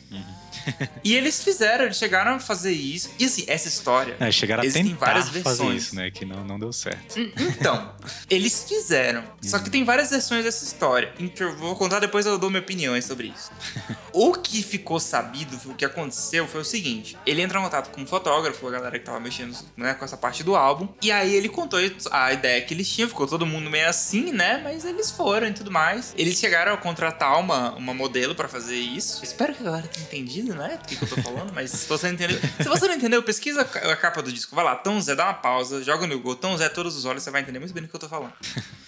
[1.04, 3.10] e eles fizeram, eles chegaram a fazer isso.
[3.18, 4.16] E assim, essa história.
[4.20, 5.82] É, chegaram a tentar várias fazer versões.
[5.82, 6.10] isso, né?
[6.10, 7.18] Que não, não deu certo.
[7.18, 7.94] Então,
[8.28, 9.24] eles fizeram.
[9.42, 11.12] Só que tem várias versões dessa história.
[11.18, 13.50] Então, eu vou contar depois eu dou minha opinião sobre isso.
[14.12, 18.00] o que ficou sabido, o que aconteceu foi o seguinte: ele entra em contato com
[18.00, 20.88] um fotógrafo, a galera que tava mexendo né, com essa parte do álbum.
[21.02, 21.78] E aí ele contou
[22.10, 24.60] a ideia que eles tinham, ficou todo mundo meio assim, né?
[24.62, 26.14] Mas eles foram e tudo mais.
[26.16, 29.24] Eles chegaram a contratar uma, uma modelo pra fazer isso.
[29.24, 30.78] Espero que a galera tenha entendido, né?
[30.82, 32.38] Do que, que eu tô falando, mas se você não entendeu.
[32.62, 34.54] Se você não entendeu, pesquisa a ca- a capa do disco.
[34.54, 37.22] Vai lá, Tom Zé, dá uma pausa, joga no Google, Tom Zé, todos os olhos,
[37.22, 38.32] você vai entender muito bem do que eu tô falando.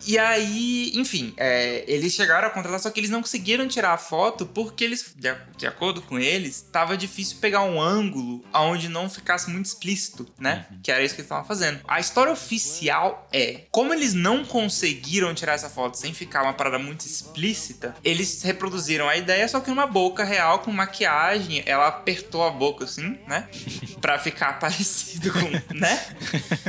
[0.07, 3.99] E aí, enfim, é, eles chegaram a contratar, só que eles não conseguiram tirar a
[3.99, 9.09] foto porque eles, de, de acordo com eles, tava difícil pegar um ângulo onde não
[9.11, 10.66] ficasse muito explícito, né?
[10.83, 11.81] Que era isso que eles estavam fazendo.
[11.87, 16.79] A história oficial é, como eles não conseguiram tirar essa foto sem ficar uma parada
[16.79, 22.45] muito explícita, eles reproduziram a ideia, só que numa boca real, com maquiagem, ela apertou
[22.45, 23.49] a boca assim, né?
[24.01, 26.07] Pra ficar parecido com, né?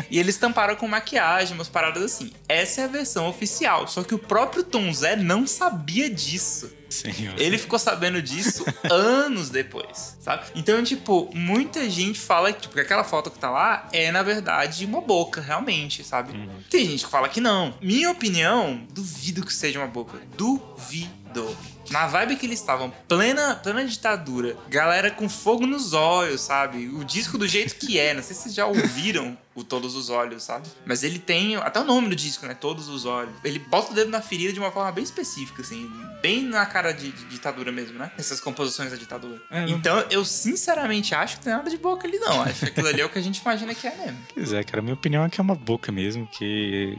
[0.09, 2.31] E eles tamparam com maquiagem, umas paradas assim.
[2.47, 3.87] Essa é a versão oficial.
[3.87, 6.79] Só que o próprio Tom Zé não sabia disso.
[6.89, 7.39] Senhor.
[7.39, 10.45] Ele ficou sabendo disso anos depois, sabe?
[10.55, 14.23] Então, tipo, muita gente fala que, tipo, que aquela foto que tá lá é, na
[14.23, 16.33] verdade, uma boca, realmente, sabe?
[16.69, 17.75] Tem gente que fala que não.
[17.81, 20.19] Minha opinião, duvido que seja uma boca.
[20.35, 21.55] Duvido.
[21.91, 26.87] Na vibe que eles estavam, plena, plena ditadura, galera com fogo nos olhos, sabe?
[26.89, 30.09] O disco do jeito que é, não sei se vocês já ouviram o Todos os
[30.09, 30.67] Olhos, sabe?
[30.85, 32.53] Mas ele tem até o nome do disco, né?
[32.53, 33.33] Todos os Olhos.
[33.43, 35.89] Ele bota o dedo na ferida de uma forma bem específica, assim,
[36.21, 38.11] bem na cara de, de ditadura mesmo, né?
[38.17, 39.41] Essas composições da ditadura.
[39.51, 42.41] É, não- Então, eu sinceramente acho que não tem nada de boca ali, não.
[42.41, 44.17] Acho que aquilo ali é o que a gente imagina que é mesmo.
[44.33, 46.95] Pois é, cara, minha opinião é que é uma boca mesmo, que,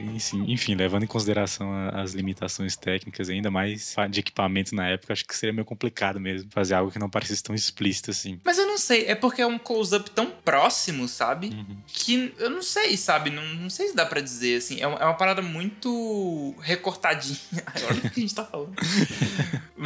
[0.46, 5.34] enfim, levando em consideração as limitações técnicas, ainda mais de equipamento na época, acho que
[5.36, 8.38] seria meio complicado mesmo fazer algo que não parecesse tão explícito assim.
[8.44, 11.48] Mas eu não sei, é porque é um close-up tão próximo, sabe?
[11.48, 11.76] Uhum.
[11.86, 13.30] Que eu não sei, sabe?
[13.30, 14.80] Não, não sei se dá pra dizer, assim.
[14.80, 17.38] É uma, é uma parada muito recortadinha.
[17.88, 18.74] Olha o que a gente tá falando.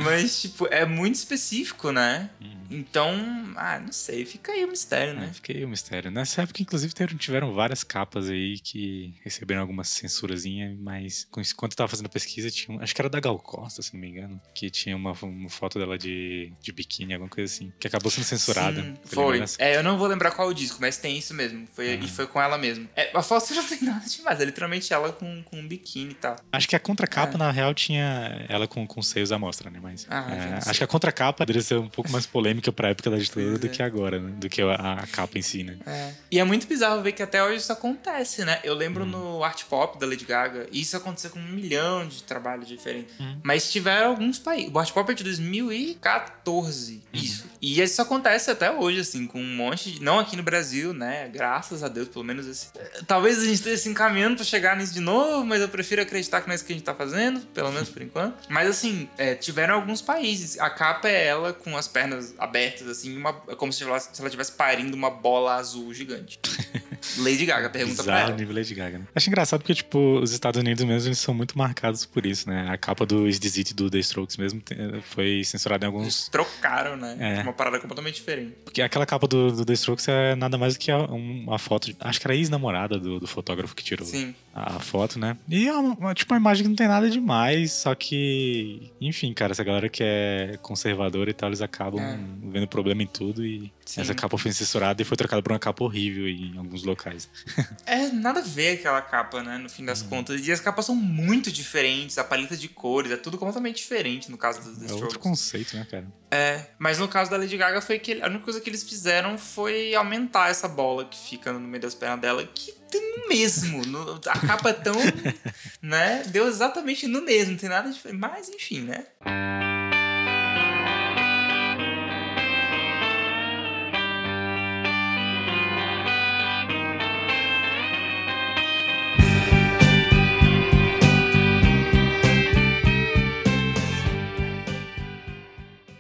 [0.02, 2.30] Mas, tipo, é muito específico, né?
[2.40, 2.64] Uhum.
[2.70, 3.14] Então,
[3.56, 5.30] ah, não sei, fica aí o mistério, É, né?
[5.32, 6.10] fiquei o mistério.
[6.10, 11.88] Nessa época, inclusive, tiveram, várias capas aí que receberam alguma censurazinha, mas quando eu tava
[11.88, 14.70] fazendo a pesquisa, tinha acho que era da Gal Costa, se não me engano, que
[14.70, 18.82] tinha uma, uma foto dela de, de biquíni, alguma coisa assim, que acabou sendo censurada.
[18.82, 19.38] Sim, foi.
[19.40, 21.66] dessa- É, eu não vou lembrar qual o disco, mas tem isso mesmo.
[21.72, 22.04] Foi, Uhum.
[22.04, 22.88] E foi com ela mesmo.
[22.96, 26.14] É, a foto não tem nada demais, é literalmente ela com, com um biquíni e
[26.14, 26.36] tal.
[26.50, 27.38] Acho que a contracapa, É.
[27.38, 29.78] na real, tinha ela com, com seios à mostra, né?
[29.84, 30.26] Mas Ah,
[30.64, 33.58] é, acho que a contracapa poderia ser um pouco mais polêmica pra época da ditadura
[33.58, 33.68] do é.
[33.68, 34.32] que agora, né?
[34.38, 35.76] Do que a, a capa em si, né?
[35.86, 36.10] É.
[36.30, 38.58] E é muito bizarro ver que até hoje isso acontece, né?
[38.64, 42.66] Eu lembro no Art Pop da Lady Gaga, isso aconteceu com um milhão de trabalhos
[42.66, 43.14] diferentes.
[43.20, 43.38] Uhum.
[43.42, 44.70] Mas tiveram alguns países.
[44.72, 47.00] O Art Pop é de 2014, Uhum.
[47.12, 47.44] isso.
[47.60, 50.02] E isso acontece até hoje, assim, com um monte de.
[50.02, 51.28] Não aqui no Brasil, né?
[51.32, 52.68] Graças a Deus, pelo menos esse.
[53.06, 56.40] Talvez a gente esteja se encaminhando pra chegar nisso de novo, mas eu prefiro acreditar
[56.40, 58.34] que não é isso que a gente tá fazendo, pelo menos por enquanto.
[58.48, 60.58] Mas assim, é, tiveram alguns países.
[60.58, 64.28] A capa é ela com as pernas abertas, assim, uma, como se ela, se ela
[64.28, 66.40] estivesse parindo uma bola azul gigante.
[67.18, 68.38] Lady Gaga pergunta pra Bizarro ela.
[68.38, 69.04] nível Lady Gaga, né?
[69.14, 72.66] Acho engraçado porque, tipo, os Estados Unidos mesmo, eles são muito marcados por isso, né?
[72.68, 74.62] A capa do Is This It do The Strokes mesmo
[75.02, 76.02] foi censurada em alguns...
[76.04, 77.16] Eles trocaram, né?
[77.18, 77.42] É.
[77.42, 78.52] Uma parada completamente diferente.
[78.64, 81.86] Porque aquela capa do, do The Strokes é nada mais do que um- uma foto,
[81.88, 84.34] de- acho que era a ex-namorada do, do fotógrafo que tirou Sim.
[84.54, 85.36] a foto, né?
[85.48, 89.52] E é uma, tipo uma imagem que não tem nada demais, só que, enfim, cara,
[89.52, 92.18] essa galera que é conservadora e tal, eles acabam É.
[92.50, 94.00] vendo problema em tudo e Sim.
[94.00, 97.28] essa capa foi censurada e foi trocada por uma capa horrível em alguns locais.
[97.86, 99.58] É, nada a ver aquela capa, né?
[99.58, 100.08] No fim das Uhum.
[100.08, 100.46] contas.
[100.46, 104.38] E as capas são muito diferentes, a paleta de cores, é tudo completamente diferente no
[104.38, 106.06] caso dos The É outro conceito, né, cara?
[106.30, 109.36] É, mas no caso da Lady Gaga foi que a única coisa que eles fizeram
[109.38, 113.84] foi aumentar essa bola que fica no meio das pernas dela, que tem no mesmo.
[113.84, 114.94] no- a capa é tão.
[115.82, 116.22] né?
[116.28, 118.18] Deu exatamente no mesmo, não tem nada diferente.
[118.18, 119.04] Mas enfim, né?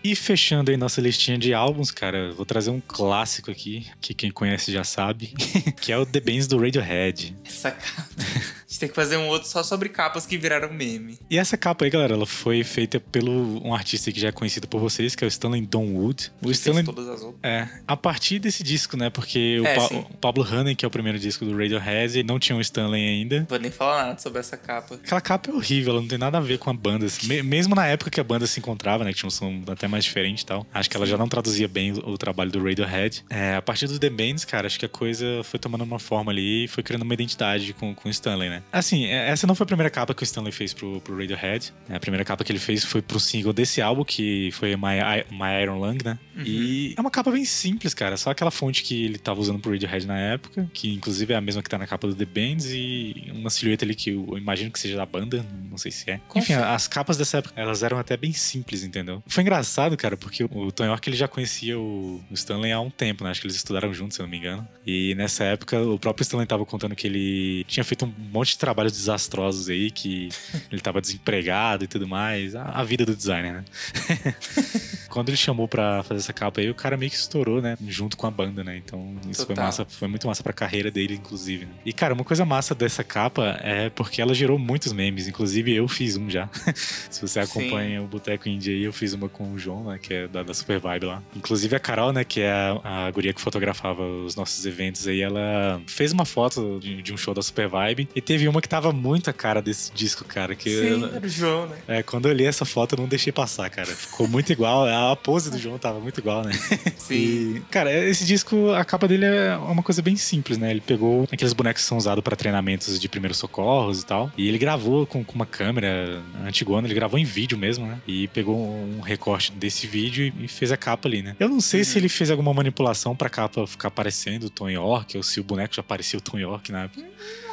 [0.04, 4.30] E fechando aí nossa listinha de álbuns, cara, vou trazer um clássico aqui, que quem
[4.30, 5.28] conhece já sabe,
[5.80, 7.34] que é o The Bands do Radiohead.
[7.42, 8.04] Essa capa.
[8.74, 11.16] Gente tem que fazer um outro só sobre capas que viraram meme.
[11.30, 14.66] E essa capa aí, galera, ela foi feita pelo um artista que já é conhecido
[14.66, 16.32] por vocês, que é o Stanley Donwood.
[16.42, 17.38] O Fez Stanley todas as outras.
[17.44, 19.10] É, a partir desse disco, né?
[19.10, 19.98] Porque o, É, Pa- sim.
[20.10, 23.46] o Pablo Honey, que é o primeiro disco do Radiohead, não tinha o Stanley ainda.
[23.48, 24.96] Vou nem falar nada sobre essa capa.
[24.96, 27.06] Aquela capa é horrível, ela não tem nada a ver com a banda.
[27.06, 27.28] assim.
[27.28, 29.12] Me- mesmo na época que a banda se encontrava, né?
[29.12, 30.66] Que tinha um som até mais diferente e tal.
[30.74, 33.24] Acho que ela já não traduzia bem o, o trabalho do Radiohead.
[33.30, 36.32] É, a partir do The Bands, cara, acho que a coisa foi tomando uma forma
[36.32, 38.62] ali e foi criando uma identidade com, com o Stanley, né?
[38.72, 41.72] Assim, é, essa não foi a primeira capa que o Stanley fez pro, pro Radiohead.
[41.88, 45.24] É, A primeira capa que ele fez foi pro single desse álbum, que foi My,
[45.30, 46.18] My Iron Lung, né?
[46.36, 48.16] E é uma capa bem simples, cara.
[48.16, 51.40] Só aquela fonte que ele tava usando pro Radiohead na época, que inclusive é a
[51.40, 54.70] mesma que tá na capa do The Bands, e uma silhueta ali que eu, imagino
[54.70, 56.20] que seja da banda, não sei se é.
[56.34, 59.22] Enfim, as capas dessa época, elas eram até bem simples, entendeu?
[59.26, 62.90] Foi engraçado, cara, porque o Tony York ele já conhecia o, o Stanley há um
[62.90, 63.30] tempo, né?
[63.30, 64.66] Acho que eles estudaram juntos, se eu não me engano.
[64.86, 68.58] E nessa época, o próprio Stanley tava contando que ele tinha feito um monte de
[68.58, 70.28] trabalhos desastrosos aí, que
[70.70, 72.54] ele tava desempregado e tudo mais.
[72.54, 73.64] A, a vida do designer, né?
[75.14, 77.78] Quando ele chamou pra fazer essa capa aí, o cara meio que estourou, né?
[77.86, 78.76] Junto com a banda, né?
[78.84, 79.66] Então isso foi Total.
[79.66, 81.66] massa, foi muito massa pra carreira dele, inclusive.
[81.66, 81.72] Né?
[81.86, 85.28] E, cara, uma coisa massa dessa capa é porque ela gerou muitos memes.
[85.28, 86.48] Inclusive, eu fiz um já.
[87.08, 90.00] Se você acompanha o Boteco Indie aí, eu fiz uma com o João, né?
[90.02, 91.22] Que é da, da Super Vibe lá.
[91.36, 92.24] Inclusive, a Carol, né?
[92.24, 96.80] Que é a, a guria que fotografava os nossos eventos aí, ela fez uma foto
[96.82, 98.08] de, de um show da Super Vibe.
[98.16, 100.56] E teve uma que tava muito a cara desse disco, cara.
[100.56, 101.76] Que Sim, ela- era o João, né?
[101.86, 103.86] é, quando eu olhei essa foto, eu não deixei passar, cara.
[103.94, 104.88] Ficou muito igual.
[105.12, 106.52] A pose do João tava muito igual, né?
[106.96, 107.14] Sim.
[107.14, 110.70] E, cara, esse disco, a capa dele é uma coisa bem simples, né?
[110.70, 114.30] Ele pegou aqueles bonecos que são usados pra treinamentos de primeiros socorros e tal.
[114.36, 117.98] E ele gravou com, com uma câmera antigona, ele gravou em vídeo mesmo, né?
[118.06, 121.36] E pegou um recorte desse vídeo e fez a capa ali, né?
[121.38, 125.16] Eu não sei se ele fez alguma manipulação pra capa ficar parecendo o Tom York,
[125.16, 127.04] ou se o boneco já parecia o Tom York na época.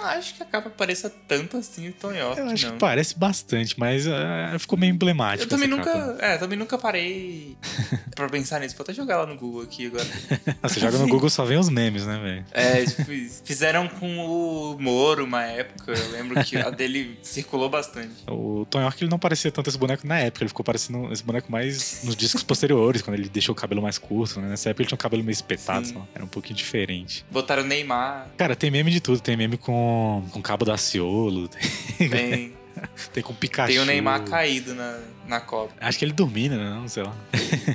[0.02, 2.74] Não acho que a capa pareça tanto assim o Tom York, Eu acho não.
[2.74, 5.44] que parece bastante, mas ah, ficou meio emblemático.
[5.44, 5.84] Eu também nunca.
[5.92, 6.18] capa.
[6.20, 7.56] É, também nunca parei
[8.16, 8.76] pra pensar nisso.
[8.76, 10.06] Vou até jogar lá no Google aqui agora.
[10.64, 12.46] Ah, Você joga no Google só vem os memes, né, velho?
[12.52, 13.04] É, tipo,
[13.44, 15.92] fizeram com o Moro uma época.
[15.92, 18.12] Eu lembro que a dele circulou bastante.
[18.32, 21.24] O Tom York ele não parecia tanto esse boneco na época, ele ficou parecendo esse
[21.24, 24.48] boneco mais nos discos posteriores, quando ele deixou o cabelo mais curto, né?
[24.50, 27.26] Nessa época ele tinha um cabelo meio espetado, era um pouquinho diferente.
[27.32, 29.72] Botaram o Neymar Cara, tem meme de tudo, tem meme com,
[30.32, 31.50] com cabo da Ciolo.
[32.00, 32.54] bem.
[33.14, 33.68] Tem com o Pikachu.
[33.74, 35.74] Tem o Neymar caído na, na Copa.
[35.80, 36.70] Acho que ele dormindo, né?
[36.70, 37.14] Não sei lá.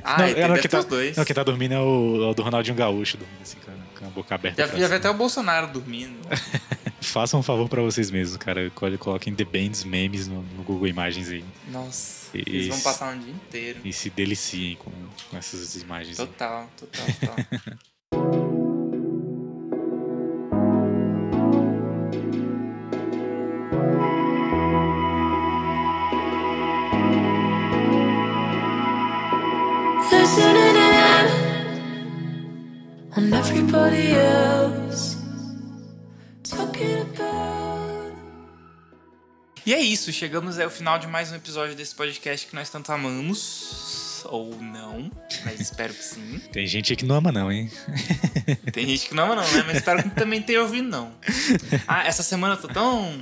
[0.02, 1.16] Ah, Não, ele não, deve que tá- dois.
[1.16, 4.00] Não, quem tá dormindo é o, é o do Ronaldinho Gaúcho, dormindo assim, com a-
[4.00, 4.66] com boca aberta.
[4.66, 6.16] Já, já vi até o Bolsonaro dormindo.
[7.00, 8.68] Façam um favor pra vocês mesmos, cara.
[8.74, 11.44] Colo- Coloquem The Bands memes no, no Google Imagens aí.
[11.70, 12.48] Nossa, Isso.
[12.48, 13.80] eles vão passar um dia inteiro.
[13.84, 14.90] E se deliciem com,
[15.30, 16.18] com essas imagens.
[16.18, 16.26] aí.
[16.26, 18.45] Total, total,
[33.16, 35.16] on everybody else
[36.42, 38.14] talking about
[39.64, 42.92] E é isso, chegamos ao final de mais um episódio desse podcast que nós tanto
[42.92, 43.95] amamos.
[44.30, 45.10] Ou não,
[45.44, 46.40] mas espero que sim.
[46.52, 47.70] Tem gente aí que não ama, não, hein?
[48.72, 49.64] Tem gente que não ama não, né?
[49.66, 51.12] Mas espero que também tenha ouvido não.
[51.86, 53.12] Ah, essa semana eu tô tão...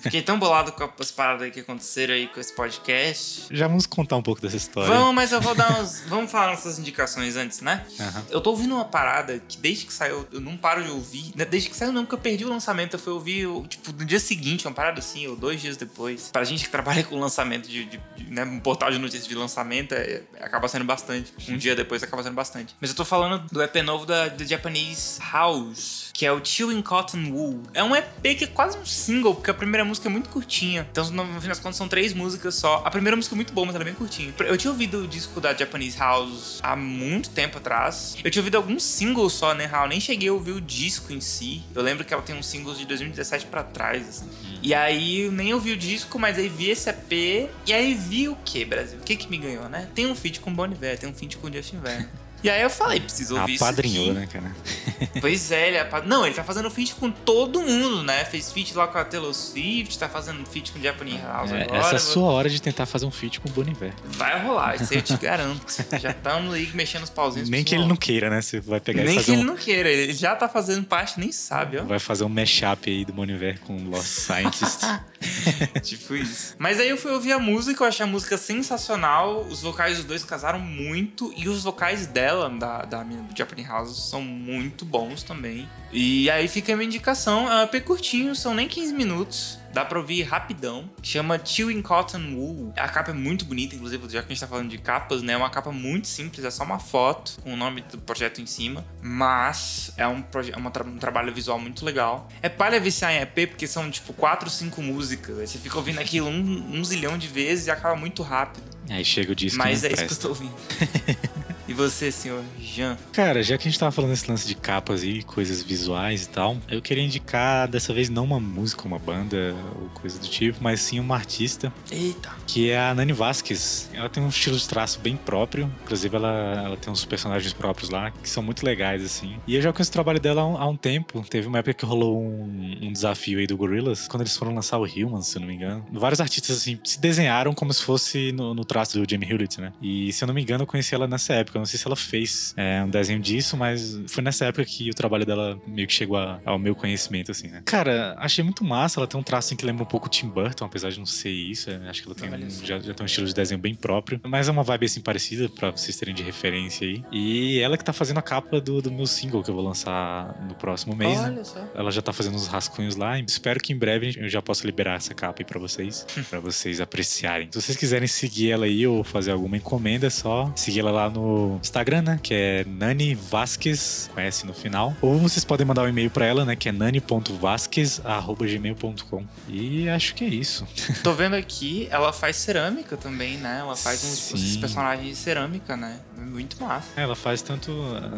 [0.00, 3.46] Fiquei tão bolado com as paradas que aconteceram aí com esse podcast.
[3.50, 4.88] Já vamos contar um pouco dessa história.
[4.92, 6.00] Vamos, mas eu vou dar uns...
[6.06, 7.84] Vamos falar nossas indicações antes, né?
[8.00, 8.24] Aham.
[8.30, 11.32] Eu tô ouvindo uma parada que desde que saiu, eu não paro de ouvir.
[11.36, 12.94] Né, Desde que saiu, não, porque eu perdi o lançamento.
[12.94, 16.30] Eu fui ouvir, tipo, no dia seguinte, uma parada assim, ou dois dias depois.
[16.32, 19.34] Pra gente que trabalha com lançamento de, de- de, né, um portal de notícias de
[19.34, 21.32] lançamento, é- acaba sendo bastante.
[21.48, 22.74] Um dia depois acaba sendo bastante.
[22.80, 26.82] Mas eu tô falando do EP novo da, da Japanese House, que é o Chewing
[26.82, 27.62] Cotton Wool.
[27.74, 30.86] É um EP que é quase um single, porque a primeira música é muito curtinha.
[30.90, 32.82] Então, no, fim das contas, são três músicas só.
[32.84, 34.34] A primeira música é muito boa, mas ela é bem curtinha.
[34.40, 38.16] Eu tinha ouvido o disco da Japanese House há muito tempo atrás.
[38.22, 39.88] Eu tinha ouvido alguns singles só, né, Raul?
[39.88, 41.62] Nem cheguei a ouvir o disco em si.
[41.74, 44.28] Eu lembro que ela tem uns singles de 2017 pra trás, assim.
[44.62, 47.50] E aí, eu nem ouvi o disco, mas aí vi esse EP.
[47.66, 48.98] E aí vi o que, Brasil?
[48.98, 49.88] O que que me ganhou, né?
[49.94, 52.06] Tem um feat com Bon Iver, tem um feat com Justin Vernon.
[52.42, 54.14] E aí eu falei, preciso ouvir isso Apadrinhou, aqui.
[54.14, 54.52] né, cara?
[55.20, 58.24] Pois é, ele é apa- Não, ele tá fazendo feat com todo mundo, né?
[58.24, 61.62] Fez feat lá com a Taylor Swift, tá fazendo feat com o Japanese House É,
[61.62, 61.78] agora.
[61.80, 63.92] essa é a sua hora de tentar fazer um feat com o Boniver.
[64.04, 65.64] Vai rolar, isso aí eu te garanto.
[66.00, 67.48] Já estamos aí mexendo os pauzinhos.
[67.48, 68.40] Nem que ele não queira, né?
[68.42, 71.30] Você vai pegar Nem que ele um, não queira, ele já tá fazendo parte, nem
[71.32, 71.84] sabe, ó.
[71.84, 74.80] vai fazer um mashup aí do Boniver com Lost Scientist.
[75.82, 76.54] tipo isso.
[76.58, 79.46] Mas aí eu fui ouvir a música, eu achei a música sensacional.
[79.48, 81.32] Os vocais dos dois casaram muito.
[81.36, 85.68] E os vocais dela, da, da menina do Japanese House, são muito bons também.
[85.92, 87.50] E aí fica a minha indicação.
[87.50, 89.61] É um EP curtinho, são nem 15 minutos.
[89.72, 90.90] Dá pra ouvir rapidão.
[91.02, 92.72] Chama Chewing Cotton Wool.
[92.76, 95.32] A capa é muito bonita, inclusive, já que a gente tá falando de capas, né?
[95.32, 98.46] É uma capa muito simples, é só uma foto com o nome do projeto em
[98.46, 98.84] cima.
[99.00, 102.28] Mas é um, é tra- um trabalho visual muito legal.
[102.42, 105.38] É palha viciar em EP, porque são tipo 4, 5 músicas.
[105.38, 108.64] Aí você fica ouvindo aquilo um, um zilhão de vezes e acaba muito rápido.
[108.90, 110.22] aí chega o disco Mas não é isso que eu presta.
[110.22, 110.54] tô ouvindo.
[111.72, 112.98] e você, senhor Jean?
[113.12, 116.28] Cara, já que a gente tava falando desse lance de capas e coisas visuais e
[116.28, 120.58] tal, eu queria indicar dessa vez não uma música, uma banda ou coisa do tipo,
[120.60, 122.30] mas sim uma artista Eita.
[122.46, 123.88] que é a Nani Vasquez.
[123.94, 127.88] Ela tem um estilo de traço bem próprio, inclusive ela, ela tem uns personagens próprios
[127.88, 129.36] lá que são muito legais, assim.
[129.46, 131.24] E eu já conheço o trabalho dela há um, há um tempo.
[131.28, 134.78] Teve uma época que rolou um, um desafio aí do Gorillaz, quando eles foram lançar
[134.78, 135.86] o Humans, se eu não me engano.
[135.90, 139.72] Vários artistas, assim, se desenharam como se fosse no, no traço do Jamie Hewlett, né?
[139.80, 141.61] E se eu não me engano, eu conheci ela nessa época.
[141.62, 144.94] Não sei se ela fez é, um desenho disso, mas foi nessa época que o
[144.94, 147.62] trabalho dela meio que chegou a- ao meu conhecimento, assim, né?
[147.64, 148.98] Cara, achei muito massa.
[149.00, 151.06] Ela tem um traço assim, que lembra um pouco o Tim Burton, apesar de não
[151.06, 151.70] ser isso.
[151.70, 152.64] é, Acho que ela tem um, só.
[152.64, 154.20] já, já tem um estilo de desenho bem próprio.
[154.24, 157.02] Mas é uma vibe assim parecida, pra vocês terem de referência aí.
[157.12, 160.36] E ela que tá fazendo a capa do, do meu single que eu vou lançar
[160.48, 161.20] no próximo mês.
[161.20, 161.28] né?
[161.28, 161.64] Olha só.
[161.74, 163.18] Ela já tá fazendo uns rascunhos lá.
[163.20, 166.80] Espero que em breve eu já possa liberar essa capa aí pra vocês, pra vocês
[166.80, 167.48] apreciarem.
[167.50, 171.10] Se vocês quiserem seguir ela aí ou fazer alguma encomenda, é só seguir ela lá
[171.10, 172.20] no Instagram, né?
[172.22, 174.96] Que é Nani Vasquez, conhece no final.
[175.00, 176.54] Ou vocês podem mandar um e-mail pra ela, né?
[176.56, 179.24] Que é nani.vasquez.gmail.com.
[179.48, 180.66] E acho que é isso.
[181.02, 183.58] Tô vendo aqui, ela faz cerâmica também, né?
[183.60, 185.98] Ela faz uns, esses personagens de cerâmica, né?
[186.16, 186.86] Muito massa.
[186.96, 187.72] Ela faz tanto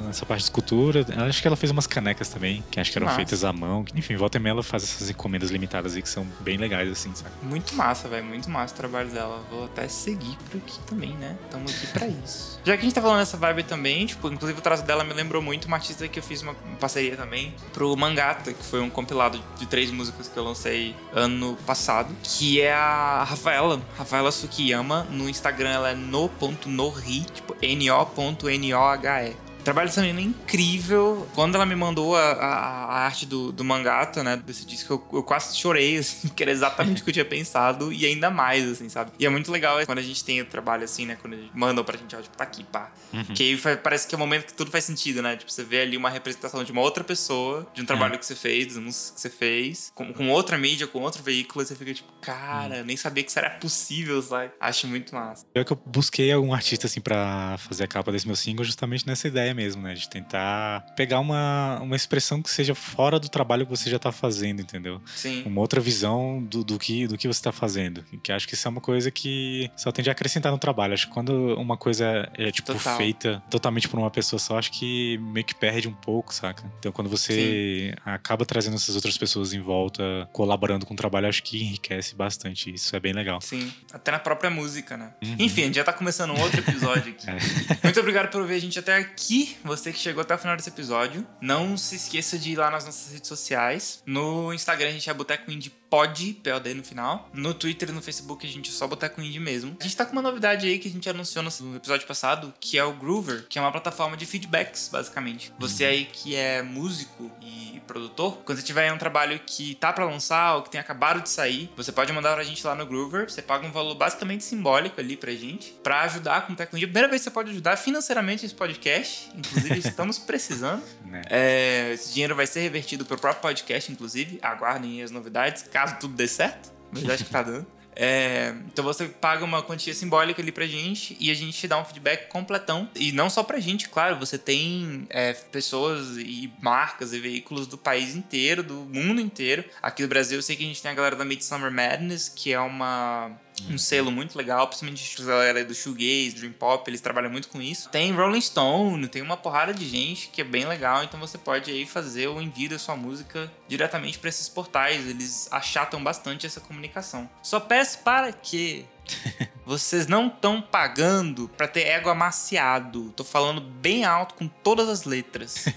[0.06, 3.06] nessa parte de escultura, acho que ela fez umas canecas também, que acho que eram
[3.06, 3.16] Massa.
[3.16, 3.84] feitas à mão.
[3.94, 7.12] Enfim, volta e meia ela faz essas encomendas limitadas aí que são bem legais, assim,
[7.14, 7.30] sabe?
[7.42, 8.24] Muito massa, velho.
[8.24, 9.42] Muito massa o trabalho dela.
[9.50, 11.36] Vou até seguir por aqui também, né?
[11.50, 12.53] Tamo aqui pra isso.
[12.64, 15.12] Já que a gente tá falando dessa vibe também, tipo, inclusive o traço dela me
[15.12, 18.88] lembrou muito uma artista que eu fiz uma parceria também pro Mangata, que foi um
[18.88, 25.06] compilado de três músicas que eu lancei ano passado, que é a Rafaela, Rafaela Sukiyama.
[25.10, 29.36] No Instagram ela é no.nohi, tipo N-O.N-O-H-E.
[29.64, 31.26] trabalho dessa menina é incrível.
[31.34, 35.18] Quando ela me mandou a, a, a arte do, do mangata, né, desse disco, eu,
[35.18, 38.68] eu quase chorei, assim, que era exatamente o que eu tinha pensado e ainda mais,
[38.68, 39.12] assim, sabe?
[39.18, 41.96] E é muito legal quando a gente tem o trabalho assim, né, quando mandam pra
[41.98, 42.90] gente, ó, tipo, tá aqui, pá.
[43.34, 45.36] Que aí fa- parece que é o momento que tudo faz sentido, né?
[45.36, 48.34] Tipo, você vê ali uma representação de uma outra pessoa, de um trabalho que você
[48.34, 51.74] fez, dos músicas que você fez, com, com outra mídia, com outro veículo, e você
[51.76, 54.50] fica tipo, cara, eu nem sabia que isso era possível, sabe?
[54.60, 55.46] Acho muito massa.
[55.54, 59.06] Eu que eu busquei algum artista assim pra fazer a capa desse meu single justamente
[59.06, 59.94] nessa ideia mesmo, né?
[59.94, 64.12] De tentar pegar uma, uma expressão que seja fora do trabalho que você já tá
[64.12, 65.00] fazendo, entendeu?
[65.14, 65.42] Sim.
[65.46, 68.04] Uma outra visão do, do, que, do que você tá fazendo.
[68.22, 70.94] Que acho que isso é uma coisa que só tende a acrescentar no trabalho.
[70.94, 72.96] Acho que quando uma coisa é, tipo, Total.
[72.96, 76.64] feita totalmente por uma pessoa só, acho que meio que perde um pouco, saca?
[76.78, 81.42] Então quando você acaba trazendo essas outras pessoas em volta, colaborando com o trabalho, acho
[81.42, 82.72] que enriquece bastante.
[82.72, 83.40] Isso é bem legal.
[83.40, 85.12] Sim, até na própria música, né?
[85.22, 85.36] Uhum.
[85.38, 87.28] Enfim, a gente já tá começando um outro episódio aqui.
[87.28, 87.78] É.
[87.82, 89.43] Muito obrigado por ouvir a gente até aqui.
[89.64, 91.26] Você que chegou até o final desse episódio.
[91.40, 94.02] Não se esqueça de ir lá nas nossas redes sociais.
[94.04, 97.30] No Instagram a gente é Boteco Indie Pod, POD no final.
[97.32, 99.76] No Twitter e no Facebook a gente é só Boteco Indie mesmo.
[99.80, 102.76] A gente tá com uma novidade aí que a gente anunciou no episódio passado, que
[102.76, 105.52] é o Groover, que é uma plataforma de feedbacks, basicamente.
[105.58, 110.04] Você aí que é músico e produtor, quando você tiver um trabalho que tá pra
[110.04, 113.30] lançar ou que tem acabado de sair, você pode mandar pra gente lá no Groover.
[113.30, 116.86] Você paga um valor basicamente simbólico ali pra gente, pra ajudar com Indie.
[116.86, 120.82] Primeira vez que você pode ajudar financeiramente esse podcast, inclusive estamos precisando.
[121.04, 121.22] Né?
[121.30, 124.38] É, esse dinheiro vai ser revertido pro próprio podcast, inclusive.
[124.42, 126.72] Aguardem as novidades, caso tudo dê certo.
[126.92, 127.66] Mas acho que tá dando.
[127.96, 131.78] É, então você paga uma quantia simbólica ali pra gente e a gente te dá
[131.78, 132.88] um feedback completão.
[132.94, 137.78] E não só pra gente, claro, você tem é, pessoas e marcas e veículos do
[137.78, 139.64] país inteiro, do mundo inteiro.
[139.82, 142.52] Aqui no Brasil eu sei que a gente tem a galera da Midsummer Madness, que
[142.52, 143.32] é uma
[143.68, 147.62] um selo muito legal, principalmente a galera do shoegaze, dream pop, eles trabalham muito com
[147.62, 147.88] isso.
[147.90, 151.70] Tem Rolling Stone, tem uma porrada de gente que é bem legal, então você pode
[151.70, 156.60] aí fazer o envio da sua música diretamente para esses portais, eles achatam bastante essa
[156.60, 157.28] comunicação.
[157.42, 158.84] Só peço para que
[159.64, 163.10] vocês não estão pagando para ter ego amaciado.
[163.12, 165.66] Tô falando bem alto com todas as letras.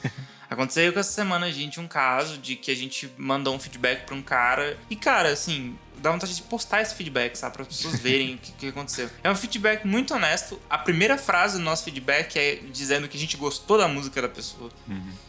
[0.50, 4.16] Aconteceu com essa semana, gente, um caso de que a gente mandou um feedback pra
[4.16, 4.78] um cara.
[4.90, 7.54] E, cara, assim, dá vontade de postar esse feedback, sabe?
[7.54, 9.10] Para as pessoas verem o que, que aconteceu.
[9.24, 10.60] É um feedback muito honesto.
[10.70, 14.30] A primeira frase do nosso feedback é dizendo que a gente gostou da música da
[14.30, 14.72] pessoa.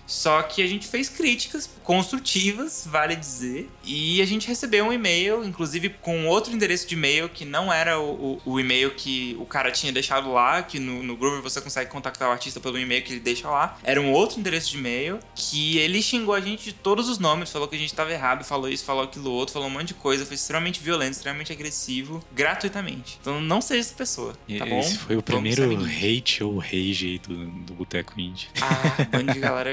[0.07, 3.71] Só que a gente fez críticas construtivas, vale dizer.
[3.85, 8.01] E a gente recebeu um e-mail, inclusive com outro endereço de e-mail que não era
[8.01, 11.61] o, o, o e-mail que o cara tinha deixado lá, que no, no Groover você
[11.61, 13.77] consegue contactar o artista pelo e-mail que ele deixa lá.
[13.83, 17.51] Era um outro endereço de e-mail que ele xingou a gente de todos os nomes,
[17.51, 19.95] falou que a gente tava errado, falou isso, falou aquilo outro, falou um monte de
[19.95, 23.19] coisa, foi extremamente violento, extremamente agressivo, gratuitamente.
[23.21, 24.81] Então não seja essa pessoa, tá bom?
[24.81, 28.49] Esse foi o Vamos primeiro hate ou rage do, do Boteco Indie.
[28.61, 29.71] Ah, bando de galera.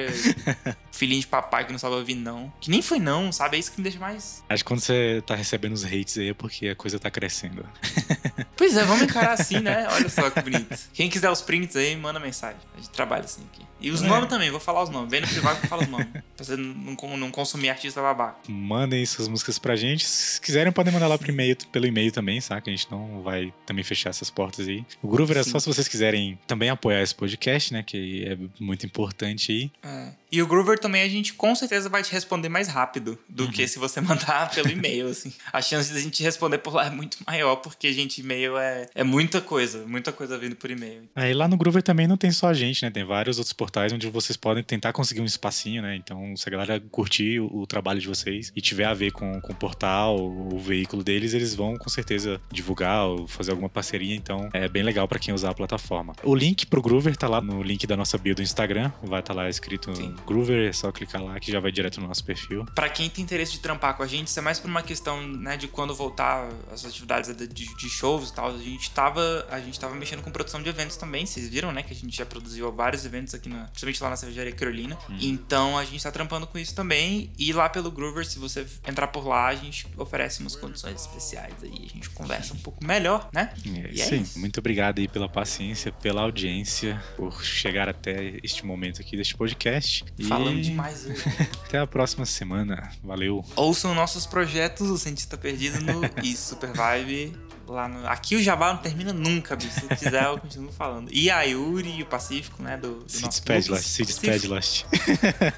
[0.91, 2.51] Filhinho de papai que não sabe ouvir não.
[2.61, 3.57] Que nem foi não, sabe?
[3.57, 4.43] É isso que me deixa mais.
[4.47, 7.65] Acho que quando você tá recebendo os hates aí é porque a coisa tá crescendo.
[8.57, 9.85] Pois é, vamos encarar assim, né?
[9.91, 10.77] Olha só que bonito.
[10.93, 12.57] Quem quiser os prints aí, manda mensagem.
[12.73, 13.65] A gente trabalha assim aqui.
[13.81, 14.07] E os É.
[14.07, 15.11] nomes também, vou falar os nomes.
[15.11, 16.07] Vem no privado que eu falo os nomes.
[16.09, 18.37] Pra você não, não consumir artista babaca.
[18.47, 20.05] Mandem suas músicas pra gente.
[20.07, 22.69] Se quiserem, podem mandar lá pro e-mail, pelo e-mail também, saca?
[22.69, 24.85] A gente não vai também fechar essas portas aí.
[25.01, 25.51] O Groover é Sim.
[25.51, 27.81] só se vocês quiserem também apoiar esse podcast, né?
[27.81, 29.71] Que é muito importante aí.
[29.81, 30.09] É.
[30.35, 33.51] E o Groover também a gente com certeza vai te responder mais rápido do Uhum.
[33.51, 35.31] que se você mandar pelo e-mail, assim.
[35.53, 38.87] A chance de a gente responder por lá é muito maior, porque, gente, e-mail é,
[38.93, 41.03] é muita coisa, muita coisa vindo por e-mail.
[41.15, 42.91] Aí lá no Groover também não tem só a gente, né?
[42.91, 45.95] Tem vários outros portais onde vocês podem tentar conseguir um espacinho, né?
[45.95, 49.39] Então, se a galera curtir o, o trabalho de vocês e tiver a ver com,
[49.39, 54.15] com o portal, o veículo deles, eles vão com certeza divulgar ou fazer alguma parceria.
[54.15, 56.13] Então, é bem legal pra quem usar a plataforma.
[56.23, 58.91] O link pro Groover tá lá no link da nossa bio do Instagram.
[59.03, 60.15] Vai estar lá escrito Sim.
[60.25, 62.65] Groover, é só clicar lá que já vai direto no nosso perfil.
[62.75, 65.25] Pra quem tem interesse de trampar com a gente, isso é mais por uma questão,
[65.27, 68.49] né, de quando voltar as atividades de, de- de shows e tal.
[68.55, 71.83] A gente tava, a gente tava mexendo com produção de eventos também, vocês viram, né,
[71.83, 74.97] que a gente já produziu vários eventos aqui, na, principalmente lá na cervejaria Carolina.
[75.21, 77.31] Então a gente tá trampando com isso também.
[77.37, 81.53] E lá pelo Groover, se você entrar por lá, a gente oferece umas condições especiais
[81.63, 83.53] aí, a gente conversa um pouco melhor, né?
[83.65, 84.21] É E é aí.
[84.21, 84.39] isso.
[84.39, 90.03] Muito obrigado aí pela paciência, pela audiência, por chegar até este momento aqui deste podcast.
[90.17, 91.05] E Falamos demais.
[91.65, 92.89] Até a próxima semana.
[93.03, 93.43] Valeu.
[93.55, 97.35] Ouçam nossos projetos, o Cientista Perdido no e Super Vibe.
[97.67, 98.07] Lá no...
[98.07, 99.71] Aqui o Jabá não termina nunca, bicho.
[99.71, 101.09] Se quiser, eu continuo falando.
[101.11, 102.77] E a Yuri e o Pacífico, né?
[102.77, 103.71] Do, do Se nosso despede.
[103.71, 103.89] Last.
[103.89, 104.85] Se despede, Last.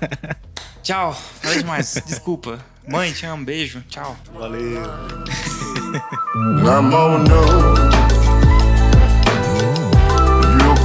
[0.82, 1.14] Tchau.
[1.14, 2.02] Falei demais.
[2.06, 2.66] Desculpa.
[2.88, 3.44] Mãe, te amo.
[3.44, 3.84] Beijo.
[3.90, 4.18] Tchau.
[4.34, 4.82] Valeu.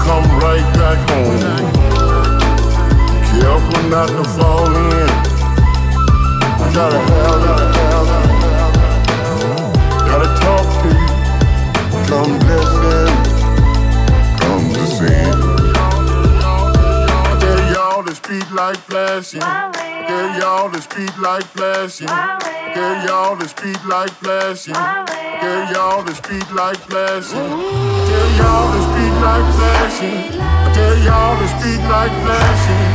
[0.05, 1.92] Come right back home.
[3.41, 5.09] Help me not to fall in.
[6.75, 8.09] Gotta have, gotta have,
[10.07, 11.09] gotta talk to you.
[12.09, 13.09] Come listen,
[14.41, 15.23] come to see.
[17.15, 19.41] I dare y'all to speak like flashing.
[19.41, 22.07] Dare y'all to speak like flashing.
[22.09, 24.75] Dare y'all to speak like flashing.
[24.75, 27.49] Dare y'all to speak like flashing.
[28.09, 30.39] Dare y'all to speak like flashing.
[30.75, 32.92] Dare y'all to speak like flashing.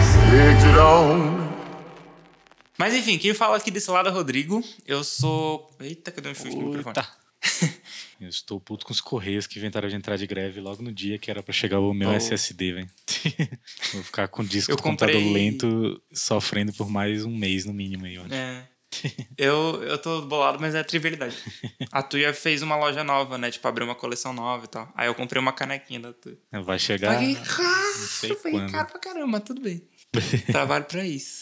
[2.77, 4.63] Mas enfim, quem fala aqui desse lado é o Rodrigo.
[4.85, 5.69] Eu sou.
[5.79, 6.95] Eita, cadê um chute no microfone?
[8.19, 11.19] Eu estou puto com os Correios que inventaram de entrar de greve logo no dia
[11.19, 12.13] que era pra chegar o meu Oh.
[12.13, 12.89] SSD, velho.
[13.93, 17.63] Vou ficar com o disco Eu do computador comprei- lento, sofrendo por mais um mês
[17.65, 18.33] no mínimo aí, eu acho.
[18.33, 18.67] É.
[19.37, 21.35] Eu, eu tô bolado, mas é trivialidade.
[21.91, 23.51] A Tuya fez uma loja nova, né?
[23.51, 24.91] Tipo, abriu uma coleção nova e tal.
[24.95, 26.37] Aí eu comprei uma canequinha da Tuya.
[26.63, 27.13] Vai chegar.
[27.13, 28.71] Paguei não sei caro, paguei quando.
[28.71, 29.83] caro pra caramba, tudo bem.
[30.51, 31.41] Trabalho para isso.